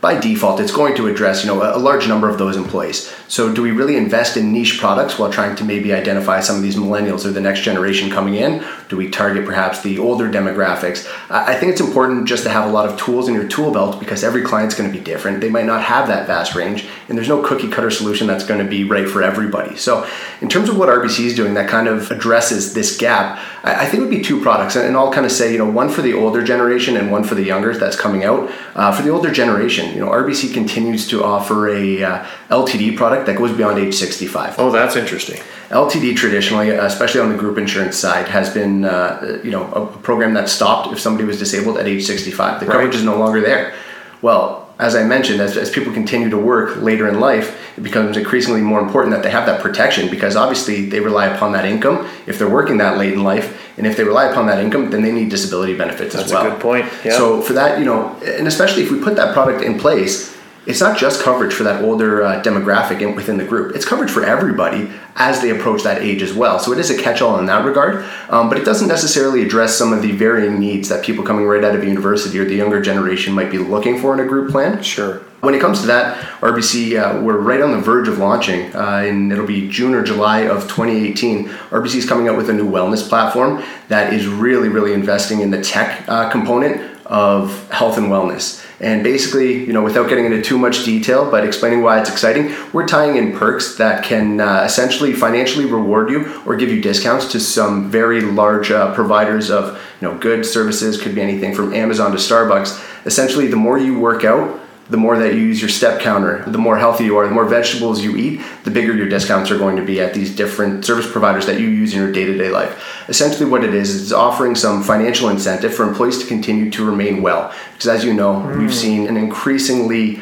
by 0.00 0.18
default, 0.18 0.60
it's 0.60 0.72
going 0.72 0.94
to 0.96 1.06
address 1.06 1.44
you 1.44 1.50
know 1.50 1.62
a 1.74 1.78
large 1.78 2.06
number 2.06 2.28
of 2.28 2.38
those 2.38 2.56
employees. 2.56 3.12
So, 3.28 3.52
do 3.52 3.62
we 3.62 3.70
really 3.70 3.96
invest 3.96 4.36
in 4.36 4.52
niche 4.52 4.78
products 4.78 5.18
while 5.18 5.32
trying 5.32 5.56
to 5.56 5.64
maybe 5.64 5.92
identify 5.92 6.40
some 6.40 6.56
of 6.56 6.62
these 6.62 6.76
millennials 6.76 7.24
or 7.24 7.30
the 7.30 7.40
next 7.40 7.60
generation 7.60 8.10
coming 8.10 8.34
in? 8.34 8.64
Do 8.88 8.96
we 8.96 9.10
target 9.10 9.44
perhaps 9.44 9.82
the 9.82 9.98
older 9.98 10.28
demographics? 10.28 11.10
I 11.28 11.54
think 11.54 11.72
it's 11.72 11.80
important 11.80 12.28
just 12.28 12.44
to 12.44 12.50
have 12.50 12.68
a 12.68 12.72
lot 12.72 12.88
of 12.88 12.98
tools 12.98 13.28
in 13.28 13.34
your 13.34 13.48
tool 13.48 13.72
belt 13.72 13.98
because 13.98 14.22
every 14.22 14.42
client's 14.42 14.74
going 14.74 14.90
to 14.90 14.96
be 14.96 15.02
different. 15.02 15.40
They 15.40 15.50
might 15.50 15.66
not 15.66 15.82
have 15.82 16.06
that 16.08 16.26
vast 16.26 16.54
range, 16.54 16.86
and 17.08 17.18
there's 17.18 17.28
no 17.28 17.42
cookie 17.42 17.68
cutter 17.68 17.90
solution 17.90 18.26
that's 18.26 18.46
going 18.46 18.62
to 18.64 18.70
be 18.70 18.84
right 18.84 19.08
for 19.08 19.22
everybody. 19.22 19.76
So, 19.76 20.08
in 20.40 20.48
terms 20.48 20.68
of 20.68 20.78
what 20.78 20.88
RBC 20.88 21.26
is 21.26 21.34
doing 21.34 21.54
that 21.54 21.68
kind 21.68 21.88
of 21.88 22.10
addresses 22.10 22.74
this 22.74 22.96
gap, 22.96 23.40
I 23.64 23.84
think 23.86 24.02
it 24.02 24.06
would 24.06 24.10
be 24.10 24.22
two 24.22 24.40
products, 24.40 24.76
and 24.76 24.96
I'll 24.96 25.12
kind 25.12 25.26
of 25.26 25.32
say 25.32 25.52
you 25.52 25.58
know 25.58 25.68
one 25.68 25.88
for 25.88 26.02
the 26.02 26.14
older 26.14 26.44
generation 26.44 26.96
and 26.96 27.10
one 27.10 27.24
for 27.24 27.34
the 27.34 27.42
younger 27.42 27.76
that's 27.76 27.96
coming 27.96 28.24
out. 28.24 28.50
Uh, 28.74 28.92
for 28.92 29.02
the 29.02 29.10
older 29.10 29.32
generation, 29.32 29.92
you 29.94 30.00
know, 30.00 30.08
RBC 30.08 30.54
continues 30.54 31.08
to 31.08 31.24
offer 31.24 31.68
a 31.68 32.02
uh, 32.02 32.26
LTD 32.50 32.96
product 32.96 33.26
that 33.26 33.36
goes 33.36 33.56
beyond 33.56 33.78
age 33.78 33.94
65. 33.94 34.54
Oh, 34.58 34.70
that's 34.70 34.94
interesting. 34.94 35.40
LTD 35.70 36.16
traditionally, 36.16 36.70
especially 36.70 37.20
on 37.20 37.30
the 37.30 37.36
group 37.36 37.58
insurance 37.58 37.96
side, 37.96 38.28
has 38.28 38.52
been 38.52 38.75
uh, 38.84 39.40
you 39.42 39.50
know 39.50 39.70
a 39.72 39.86
program 39.86 40.34
that 40.34 40.48
stopped 40.48 40.92
if 40.92 41.00
somebody 41.00 41.24
was 41.24 41.38
disabled 41.38 41.78
at 41.78 41.86
age 41.86 42.04
65. 42.04 42.60
The 42.60 42.66
coverage 42.66 42.94
is 42.94 43.04
no 43.04 43.18
longer 43.18 43.40
there. 43.40 43.74
Well, 44.22 44.66
as 44.78 44.94
I 44.94 45.04
mentioned, 45.04 45.40
as, 45.40 45.56
as 45.56 45.70
people 45.70 45.92
continue 45.92 46.28
to 46.28 46.38
work 46.38 46.76
later 46.76 47.08
in 47.08 47.18
life, 47.18 47.78
it 47.78 47.82
becomes 47.82 48.16
increasingly 48.16 48.60
more 48.60 48.80
important 48.80 49.14
that 49.14 49.22
they 49.22 49.30
have 49.30 49.46
that 49.46 49.62
protection 49.62 50.10
because 50.10 50.36
obviously 50.36 50.86
they 50.86 51.00
rely 51.00 51.26
upon 51.26 51.52
that 51.52 51.64
income 51.64 52.08
if 52.26 52.38
they're 52.38 52.50
working 52.50 52.76
that 52.78 52.98
late 52.98 53.14
in 53.14 53.24
life. 53.24 53.62
And 53.78 53.86
if 53.86 53.96
they 53.96 54.04
rely 54.04 54.26
upon 54.26 54.46
that 54.46 54.62
income, 54.62 54.90
then 54.90 55.02
they 55.02 55.12
need 55.12 55.30
disability 55.30 55.76
benefits 55.76 56.14
That's 56.14 56.26
as 56.26 56.32
well. 56.32 56.44
That's 56.44 56.52
a 56.52 56.56
good 56.56 56.62
point. 56.62 56.86
Yeah. 57.04 57.16
So 57.16 57.40
for 57.40 57.54
that, 57.54 57.78
you 57.78 57.86
know, 57.86 58.14
and 58.16 58.46
especially 58.46 58.82
if 58.82 58.90
we 58.90 59.00
put 59.00 59.16
that 59.16 59.32
product 59.32 59.62
in 59.62 59.78
place, 59.78 60.35
it's 60.66 60.80
not 60.80 60.98
just 60.98 61.22
coverage 61.22 61.54
for 61.54 61.62
that 61.62 61.84
older 61.84 62.22
uh, 62.22 62.42
demographic 62.42 63.14
within 63.14 63.36
the 63.36 63.44
group. 63.44 63.74
It's 63.74 63.84
coverage 63.84 64.10
for 64.10 64.24
everybody 64.24 64.90
as 65.14 65.40
they 65.40 65.50
approach 65.50 65.82
that 65.84 66.02
age 66.02 66.22
as 66.22 66.34
well. 66.34 66.58
So 66.58 66.72
it 66.72 66.78
is 66.78 66.90
a 66.90 67.00
catch-all 67.00 67.38
in 67.38 67.46
that 67.46 67.64
regard, 67.64 68.04
um, 68.28 68.48
but 68.48 68.58
it 68.58 68.64
doesn't 68.64 68.88
necessarily 68.88 69.42
address 69.42 69.76
some 69.76 69.92
of 69.92 70.02
the 70.02 70.12
varying 70.12 70.58
needs 70.58 70.88
that 70.88 71.04
people 71.04 71.24
coming 71.24 71.46
right 71.46 71.64
out 71.64 71.74
of 71.74 71.84
university 71.84 72.38
or 72.38 72.44
the 72.44 72.56
younger 72.56 72.82
generation 72.82 73.32
might 73.32 73.50
be 73.50 73.58
looking 73.58 73.98
for 73.98 74.12
in 74.12 74.20
a 74.20 74.26
group 74.26 74.50
plan. 74.50 74.82
Sure. 74.82 75.22
When 75.40 75.54
it 75.54 75.60
comes 75.60 75.82
to 75.82 75.86
that, 75.86 76.18
RBC, 76.40 77.00
uh, 77.00 77.22
we're 77.22 77.38
right 77.38 77.60
on 77.60 77.70
the 77.70 77.78
verge 77.78 78.08
of 78.08 78.18
launching, 78.18 78.74
uh, 78.74 79.04
and 79.06 79.30
it'll 79.30 79.46
be 79.46 79.68
June 79.68 79.94
or 79.94 80.02
July 80.02 80.40
of 80.40 80.62
2018. 80.62 81.48
RBC 81.48 81.94
is 81.96 82.08
coming 82.08 82.26
out 82.26 82.36
with 82.36 82.50
a 82.50 82.52
new 82.52 82.68
wellness 82.68 83.08
platform 83.08 83.62
that 83.88 84.12
is 84.12 84.26
really, 84.26 84.68
really 84.68 84.92
investing 84.92 85.40
in 85.40 85.50
the 85.50 85.62
tech 85.62 86.08
uh, 86.08 86.28
component 86.30 86.80
of 87.06 87.70
health 87.70 87.96
and 87.98 88.06
wellness. 88.06 88.65
And 88.78 89.02
basically, 89.02 89.64
you 89.64 89.72
know, 89.72 89.82
without 89.82 90.08
getting 90.08 90.26
into 90.26 90.42
too 90.42 90.58
much 90.58 90.84
detail, 90.84 91.30
but 91.30 91.44
explaining 91.44 91.82
why 91.82 91.98
it's 91.98 92.10
exciting, 92.10 92.54
we're 92.72 92.86
tying 92.86 93.16
in 93.16 93.36
perks 93.36 93.76
that 93.76 94.04
can 94.04 94.40
uh, 94.40 94.64
essentially 94.64 95.14
financially 95.14 95.64
reward 95.64 96.10
you 96.10 96.42
or 96.44 96.56
give 96.56 96.70
you 96.70 96.82
discounts 96.82 97.32
to 97.32 97.40
some 97.40 97.90
very 97.90 98.20
large 98.20 98.70
uh, 98.70 98.94
providers 98.94 99.50
of, 99.50 99.80
you 100.00 100.08
know, 100.08 100.18
goods, 100.18 100.50
services. 100.50 101.00
Could 101.00 101.14
be 101.14 101.22
anything 101.22 101.54
from 101.54 101.72
Amazon 101.72 102.10
to 102.10 102.18
Starbucks. 102.18 103.06
Essentially, 103.06 103.46
the 103.46 103.56
more 103.56 103.78
you 103.78 103.98
work 103.98 104.24
out, 104.24 104.60
the 104.88 104.96
more 104.96 105.18
that 105.18 105.34
you 105.34 105.40
use 105.40 105.60
your 105.60 105.68
step 105.68 106.00
counter, 106.00 106.44
the 106.46 106.58
more 106.58 106.78
healthy 106.78 107.04
you 107.04 107.16
are, 107.16 107.26
the 107.26 107.34
more 107.34 107.44
vegetables 107.44 108.02
you 108.02 108.16
eat, 108.16 108.40
the 108.64 108.70
bigger 108.70 108.94
your 108.94 109.08
discounts 109.08 109.50
are 109.50 109.58
going 109.58 109.76
to 109.76 109.84
be 109.84 110.00
at 110.00 110.14
these 110.14 110.34
different 110.34 110.84
service 110.84 111.10
providers 111.10 111.46
that 111.46 111.58
you 111.58 111.66
use 111.68 111.92
in 111.92 111.98
your 111.98 112.12
day 112.12 112.24
to 112.24 112.36
day 112.36 112.50
life. 112.50 113.04
Essentially, 113.08 113.48
what 113.48 113.64
it 113.64 113.74
is, 113.74 113.90
is 113.94 114.12
offering 114.12 114.54
some 114.54 114.82
financial 114.82 115.28
incentive 115.28 115.74
for 115.74 115.82
employees 115.82 116.18
to 116.18 116.26
continue 116.26 116.70
to 116.70 116.84
remain 116.84 117.20
well. 117.20 117.52
Because 117.72 117.88
as 117.88 118.04
you 118.04 118.14
know, 118.14 118.34
mm. 118.34 118.58
we've 118.58 118.74
seen 118.74 119.08
an 119.08 119.16
increasingly 119.16 120.20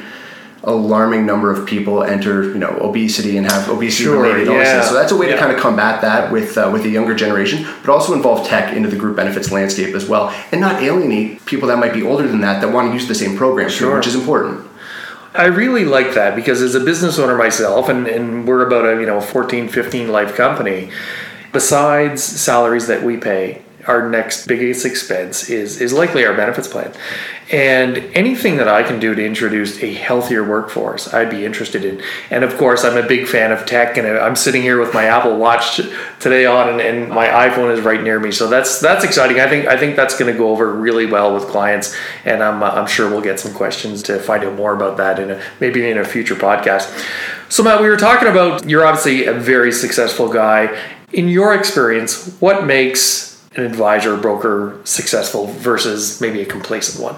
alarming 0.66 1.26
number 1.26 1.50
of 1.50 1.66
people 1.66 2.02
enter, 2.02 2.44
you 2.44 2.59
know, 2.59 2.76
obesity 2.80 3.37
and 3.37 3.50
have 3.50 3.68
obesity-related 3.68 4.47
sure, 4.47 4.54
illnesses. 4.54 4.75
Yeah. 4.75 4.83
So 4.83 4.94
that's 4.94 5.12
a 5.12 5.16
way 5.16 5.28
yeah. 5.28 5.35
to 5.35 5.40
kind 5.40 5.52
of 5.52 5.61
combat 5.61 6.00
that 6.02 6.33
with 6.33 6.56
uh, 6.56 6.71
with 6.73 6.83
the 6.83 6.90
younger 6.90 7.14
generation, 7.14 7.66
but 7.83 7.90
also 7.90 8.14
involve 8.14 8.47
tech 8.47 8.75
into 8.75 8.88
the 8.88 8.97
group 8.97 9.16
benefits 9.16 9.50
landscape 9.50 9.94
as 9.94 10.09
well, 10.09 10.35
and 10.52 10.61
not 10.61 10.83
alienate 10.83 11.44
people 11.47 11.68
that 11.68 11.78
might 11.78 11.92
be 11.92 12.02
older 12.02 12.26
than 12.26 12.40
that 12.40 12.61
that 12.61 12.73
want 12.73 12.88
to 12.88 12.94
use 12.94 13.09
the 13.09 13.14
same 13.14 13.37
program, 13.37 13.68
sure. 13.68 13.97
which 13.97 14.06
is 14.06 14.14
important. 14.14 14.66
I 15.35 15.47
really 15.47 15.85
like 15.85 16.14
that 16.14 16.37
because 16.37 16.62
as 16.62 16.76
a 16.76 16.80
business 16.80 17.18
owner 17.18 17.37
myself, 17.37 17.88
and, 17.88 18.06
and 18.06 18.47
we're 18.47 18.64
about 18.66 18.87
a 18.87 19.00
you 19.00 19.06
know 19.06 19.21
14, 19.21 19.68
15 19.68 20.09
life 20.09 20.37
company, 20.37 20.90
besides 21.52 22.23
salaries 22.23 22.87
that 22.87 23.02
we 23.02 23.16
pay 23.16 23.63
our 23.87 24.09
next 24.09 24.47
biggest 24.47 24.85
expense 24.85 25.50
is 25.50 25.81
is 25.81 25.93
likely 25.93 26.25
our 26.25 26.35
benefits 26.35 26.69
plan. 26.69 26.93
And 27.53 27.99
anything 28.14 28.57
that 28.57 28.69
I 28.69 28.83
can 28.83 28.99
do 28.99 29.14
to 29.14 29.25
introduce 29.25 29.83
a 29.83 29.93
healthier 29.93 30.43
workforce, 30.43 31.12
I'd 31.12 31.29
be 31.29 31.45
interested 31.45 31.85
in. 31.85 32.03
And 32.31 32.43
of 32.43 32.57
course, 32.57 32.85
I'm 32.85 32.97
a 32.97 33.07
big 33.07 33.29
fan 33.29 33.53
of 33.53 33.67
tech, 33.67 33.99
and 33.99 34.07
I'm 34.07 34.35
sitting 34.35 34.62
here 34.62 34.81
with 34.81 34.95
my 34.95 35.05
Apple 35.05 35.37
Watch 35.37 35.76
today 36.21 36.47
on, 36.47 36.71
and, 36.71 36.81
and 36.81 37.11
my 37.11 37.26
iPhone 37.26 37.71
is 37.71 37.83
right 37.83 38.03
near 38.03 38.19
me. 38.19 38.33
So 38.33 38.49
that's 38.49 38.81
that's 38.81 39.05
exciting. 39.05 39.41
I 39.41 39.49
think 39.49 39.67
I 39.67 39.76
think 39.76 39.95
that's 39.95 40.19
going 40.19 40.33
to 40.33 40.38
go 40.38 40.49
over 40.49 40.73
really 40.73 41.05
well 41.05 41.35
with 41.35 41.45
clients, 41.49 41.95
and 42.25 42.43
I'm 42.43 42.62
uh, 42.62 42.71
I'm 42.71 42.87
sure 42.87 43.11
we'll 43.11 43.21
get 43.21 43.38
some 43.38 43.53
questions 43.53 44.03
to 44.05 44.19
find 44.19 44.43
out 44.43 44.55
more 44.55 44.75
about 44.75 44.97
that 44.97 45.19
in 45.19 45.31
a, 45.33 45.43
maybe 45.61 45.88
in 45.88 45.99
a 45.99 46.05
future 46.05 46.35
podcast. 46.35 46.91
So 47.50 47.62
Matt, 47.62 47.83
we 47.83 47.88
were 47.88 47.99
talking 47.99 48.29
about 48.29 48.69
you're 48.69 48.87
obviously 48.87 49.26
a 49.26 49.35
very 49.35 49.71
successful 49.71 50.33
guy. 50.33 50.76
In 51.12 51.29
your 51.29 51.55
experience, 51.55 52.37
what 52.41 52.64
makes 52.64 53.34
an 53.56 53.64
advisor 53.64 54.16
broker 54.16 54.80
successful 54.84 55.46
versus 55.46 56.20
maybe 56.20 56.40
a 56.40 56.46
complacent 56.46 57.02
one? 57.02 57.16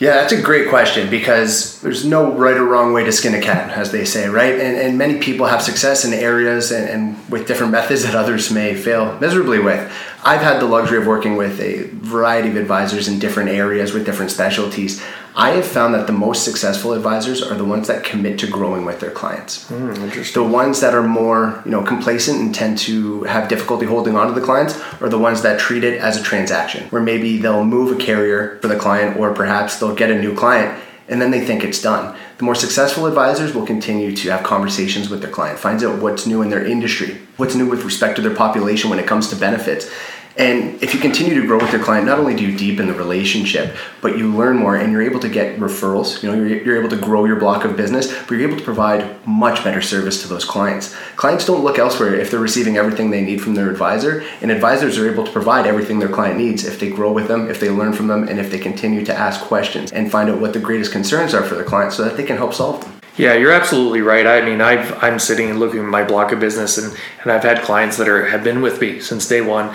Yeah, 0.00 0.12
that's 0.14 0.32
a 0.32 0.40
great 0.40 0.70
question 0.70 1.10
because 1.10 1.78
there's 1.82 2.06
no 2.06 2.32
right 2.32 2.56
or 2.56 2.64
wrong 2.64 2.94
way 2.94 3.04
to 3.04 3.12
skin 3.12 3.34
a 3.34 3.40
cat, 3.40 3.70
as 3.76 3.92
they 3.92 4.06
say, 4.06 4.30
right? 4.30 4.54
And, 4.54 4.78
and 4.78 4.96
many 4.96 5.18
people 5.18 5.44
have 5.44 5.60
success 5.60 6.06
in 6.06 6.14
areas 6.14 6.72
and, 6.72 6.88
and 6.88 7.30
with 7.30 7.46
different 7.46 7.70
methods 7.70 8.02
that 8.06 8.14
others 8.14 8.50
may 8.50 8.74
fail 8.74 9.18
miserably 9.20 9.58
with. 9.58 9.92
I've 10.24 10.40
had 10.40 10.58
the 10.58 10.64
luxury 10.64 10.96
of 10.96 11.06
working 11.06 11.36
with 11.36 11.60
a 11.60 11.88
variety 11.92 12.48
of 12.48 12.56
advisors 12.56 13.08
in 13.08 13.18
different 13.18 13.50
areas 13.50 13.92
with 13.92 14.06
different 14.06 14.30
specialties. 14.30 15.02
I 15.34 15.50
have 15.50 15.66
found 15.66 15.94
that 15.94 16.06
the 16.06 16.12
most 16.12 16.44
successful 16.44 16.92
advisors 16.92 17.42
are 17.42 17.54
the 17.54 17.64
ones 17.64 17.86
that 17.88 18.04
commit 18.04 18.38
to 18.40 18.46
growing 18.46 18.84
with 18.84 19.00
their 19.00 19.10
clients. 19.10 19.68
Mm. 19.70 20.32
The 20.32 20.44
ones 20.44 20.80
that 20.80 20.94
are 20.94 21.02
more, 21.02 21.62
you 21.64 21.70
know, 21.70 21.82
complacent 21.82 22.40
and 22.40 22.54
tend 22.54 22.78
to 22.78 23.22
have 23.24 23.48
difficulty 23.48 23.86
holding 23.86 24.16
on 24.16 24.26
to 24.26 24.32
the 24.32 24.44
clients 24.44 24.80
are 25.00 25.08
the 25.08 25.18
ones 25.18 25.42
that 25.42 25.60
treat 25.60 25.84
it 25.84 26.00
as 26.00 26.16
a 26.16 26.22
transaction, 26.22 26.88
where 26.90 27.02
maybe 27.02 27.38
they'll 27.38 27.64
move 27.64 27.96
a 27.96 28.02
carrier 28.02 28.58
for 28.60 28.68
the 28.68 28.78
client 28.78 29.16
or 29.16 29.32
perhaps 29.32 29.78
they'll 29.78 29.94
get 29.94 30.10
a 30.10 30.20
new 30.20 30.34
client 30.34 30.82
and 31.10 31.20
then 31.20 31.32
they 31.32 31.44
think 31.44 31.64
it's 31.64 31.82
done. 31.82 32.16
The 32.38 32.44
more 32.44 32.54
successful 32.54 33.06
advisors 33.06 33.52
will 33.52 33.66
continue 33.66 34.14
to 34.16 34.30
have 34.30 34.44
conversations 34.44 35.10
with 35.10 35.20
their 35.20 35.30
client, 35.30 35.58
finds 35.58 35.82
out 35.82 36.00
what's 36.00 36.24
new 36.24 36.40
in 36.40 36.50
their 36.50 36.64
industry, 36.64 37.18
what's 37.36 37.56
new 37.56 37.68
with 37.68 37.84
respect 37.84 38.16
to 38.16 38.22
their 38.22 38.34
population 38.34 38.88
when 38.88 39.00
it 39.00 39.08
comes 39.08 39.28
to 39.28 39.36
benefits, 39.36 39.90
and 40.40 40.82
if 40.82 40.94
you 40.94 41.00
continue 41.00 41.38
to 41.38 41.46
grow 41.46 41.58
with 41.58 41.70
your 41.70 41.84
client, 41.84 42.06
not 42.06 42.18
only 42.18 42.34
do 42.34 42.42
you 42.42 42.56
deepen 42.56 42.86
the 42.86 42.94
relationship, 42.94 43.76
but 44.00 44.16
you 44.16 44.34
learn 44.34 44.56
more 44.56 44.74
and 44.74 44.90
you're 44.90 45.02
able 45.02 45.20
to 45.20 45.28
get 45.28 45.58
referrals. 45.58 46.22
You 46.22 46.30
know, 46.30 46.34
you're, 46.34 46.62
you're 46.62 46.78
able 46.78 46.88
to 46.88 46.96
grow 46.96 47.26
your 47.26 47.36
block 47.36 47.66
of 47.66 47.76
business, 47.76 48.06
but 48.22 48.30
you're 48.30 48.48
able 48.48 48.56
to 48.56 48.64
provide 48.64 49.26
much 49.26 49.62
better 49.62 49.82
service 49.82 50.22
to 50.22 50.28
those 50.28 50.46
clients. 50.46 50.94
Clients 51.16 51.44
don't 51.44 51.62
look 51.62 51.78
elsewhere 51.78 52.14
if 52.14 52.30
they're 52.30 52.40
receiving 52.40 52.78
everything 52.78 53.10
they 53.10 53.20
need 53.20 53.42
from 53.42 53.54
their 53.54 53.70
advisor, 53.70 54.24
and 54.40 54.50
advisors 54.50 54.96
are 54.96 55.10
able 55.10 55.24
to 55.24 55.30
provide 55.30 55.66
everything 55.66 55.98
their 55.98 56.08
client 56.08 56.38
needs 56.38 56.64
if 56.64 56.80
they 56.80 56.88
grow 56.88 57.12
with 57.12 57.28
them, 57.28 57.50
if 57.50 57.60
they 57.60 57.68
learn 57.68 57.92
from 57.92 58.06
them, 58.06 58.26
and 58.26 58.40
if 58.40 58.50
they 58.50 58.58
continue 58.58 59.04
to 59.04 59.14
ask 59.14 59.42
questions 59.42 59.92
and 59.92 60.10
find 60.10 60.30
out 60.30 60.40
what 60.40 60.54
the 60.54 60.58
greatest 60.58 60.90
concerns 60.90 61.34
are 61.34 61.42
for 61.42 61.54
their 61.54 61.64
client 61.64 61.92
so 61.92 62.02
that 62.02 62.16
they 62.16 62.24
can 62.24 62.38
help 62.38 62.54
solve 62.54 62.80
them. 62.82 63.00
Yeah, 63.16 63.34
you're 63.34 63.52
absolutely 63.52 64.00
right. 64.00 64.26
I 64.26 64.40
mean, 64.40 64.62
I've 64.62 65.02
I'm 65.04 65.18
sitting 65.18 65.50
and 65.50 65.60
looking 65.60 65.80
at 65.80 65.84
my 65.84 66.04
block 66.04 66.32
of 66.32 66.40
business, 66.40 66.78
and 66.78 66.96
and 67.22 67.30
I've 67.30 67.42
had 67.42 67.60
clients 67.60 67.98
that 67.98 68.08
are 68.08 68.26
have 68.26 68.42
been 68.42 68.62
with 68.62 68.80
me 68.80 69.00
since 69.00 69.28
day 69.28 69.42
one, 69.42 69.74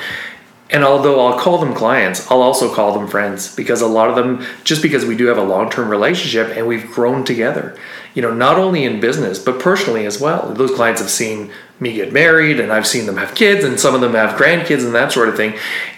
and 0.69 0.83
although 0.83 1.25
I'll 1.25 1.39
call 1.39 1.59
them 1.59 1.75
clients, 1.75 2.29
I'll 2.31 2.41
also 2.41 2.73
call 2.73 2.97
them 2.97 3.07
friends 3.07 3.55
because 3.55 3.81
a 3.81 3.87
lot 3.87 4.09
of 4.09 4.15
them, 4.15 4.45
just 4.63 4.81
because 4.81 5.05
we 5.05 5.15
do 5.15 5.27
have 5.27 5.37
a 5.37 5.43
long 5.43 5.69
term 5.69 5.89
relationship 5.89 6.57
and 6.57 6.65
we've 6.65 6.91
grown 6.91 7.23
together, 7.23 7.77
you 8.15 8.21
know, 8.21 8.33
not 8.33 8.57
only 8.57 8.83
in 8.83 8.99
business, 8.99 9.37
but 9.37 9.59
personally 9.59 10.05
as 10.05 10.19
well. 10.19 10.53
Those 10.53 10.71
clients 10.71 11.01
have 11.01 11.11
seen 11.11 11.51
me 11.79 11.93
get 11.93 12.11
married 12.11 12.59
and 12.59 12.71
I've 12.71 12.87
seen 12.87 13.05
them 13.05 13.17
have 13.17 13.35
kids 13.35 13.63
and 13.63 13.79
some 13.79 13.93
of 13.93 14.01
them 14.01 14.13
have 14.13 14.39
grandkids 14.39 14.85
and 14.85 14.95
that 14.95 15.11
sort 15.11 15.29
of 15.29 15.35
thing. 15.35 15.53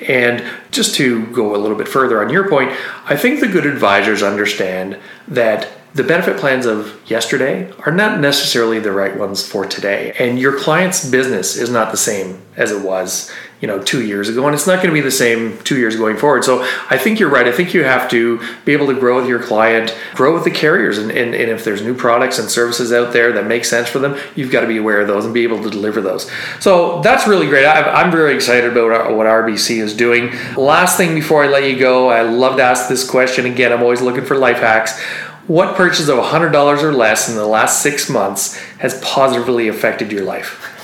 And 0.06 0.44
just 0.72 0.96
to 0.96 1.26
go 1.28 1.56
a 1.56 1.58
little 1.58 1.78
bit 1.78 1.88
further 1.88 2.22
on 2.22 2.30
your 2.30 2.50
point, 2.50 2.72
I 3.06 3.16
think 3.16 3.40
the 3.40 3.48
good 3.48 3.66
advisors 3.66 4.22
understand 4.22 5.00
that 5.30 5.70
the 5.94 6.04
benefit 6.04 6.38
plans 6.38 6.66
of 6.66 7.00
yesterday 7.10 7.72
are 7.86 7.92
not 7.92 8.20
necessarily 8.20 8.80
the 8.80 8.92
right 8.92 9.18
ones 9.18 9.48
for 9.48 9.66
today. 9.66 10.14
And 10.20 10.38
your 10.38 10.60
client's 10.60 11.10
business 11.10 11.56
is 11.56 11.70
not 11.70 11.92
the 11.92 11.98
same 11.98 12.42
as 12.56 12.72
it 12.72 12.84
was 12.84 13.32
you 13.62 13.68
know 13.68 13.82
two 13.82 14.06
years 14.06 14.30
ago 14.30 14.46
and 14.46 14.54
it's 14.54 14.68
not 14.68 14.76
going 14.76 14.88
to 14.88 14.94
be 14.94 15.02
the 15.02 15.10
same 15.10 15.58
two 15.64 15.78
years 15.78 15.96
going 15.96 16.18
forward. 16.18 16.44
So 16.44 16.62
i 16.90 16.98
think 16.98 17.20
you're 17.20 17.30
right. 17.30 17.48
I 17.48 17.52
think 17.52 17.74
you 17.74 17.84
have 17.84 18.10
to 18.12 18.40
be 18.66 18.74
able 18.74 18.88
to 18.88 18.94
grow 18.94 19.18
with 19.18 19.28
your 19.28 19.42
client 19.42 19.96
grow 20.14 20.34
with 20.34 20.44
the 20.44 20.52
carriers 20.52 20.98
and, 20.98 21.12
and, 21.12 21.34
and 21.34 21.50
if 21.50 21.64
there's 21.64 21.82
new 21.82 21.96
products 21.96 22.40
and 22.40 22.50
services 22.50 22.92
out 22.92 23.14
there 23.14 23.32
that 23.34 23.48
make 23.48 23.66
sense 23.66 23.90
for 23.90 24.00
them 24.00 24.18
you've 24.36 24.52
got 24.52 24.62
to 24.62 24.68
be 24.68 24.78
aware 24.78 25.02
of 25.02 25.08
those 25.08 25.26
and 25.26 25.34
be 25.34 25.44
able 25.44 25.62
to 25.64 25.70
deliver 25.70 26.02
those. 26.02 26.30
So 26.60 27.02
that's 27.02 27.28
really 27.28 27.48
great. 27.48 27.66
I, 27.66 28.04
am 28.04 28.12
very 28.12 28.36
excited 28.36 28.72
about 28.72 29.16
what 29.16 29.26
rbc 29.26 29.82
is 29.82 29.96
doing. 29.96 30.32
Last 30.56 30.98
thing 30.98 31.16
before 31.16 31.44
i 31.44 31.48
let 31.48 31.64
you 31.64 31.80
go 31.80 32.10
i 32.10 32.22
love 32.22 32.58
to 32.58 32.64
ask 32.64 32.88
this 32.88 33.10
question. 33.10 33.46
Again 33.46 33.74
i'm 33.74 33.82
always 33.82 34.02
looking 34.02 34.26
for 34.26 34.38
life 34.38 34.58
hacks. 34.58 35.00
What 35.48 35.78
purchase 35.78 36.10
of 36.10 36.18
$100 36.18 36.84
or 36.84 36.92
less 36.92 37.30
in 37.30 37.36
the 37.36 37.48
last 37.48 37.82
six 37.82 38.10
months 38.10 38.58
has 38.80 39.00
positively 39.02 39.70
affected 39.70 40.12
your 40.12 40.26
life 40.26 40.77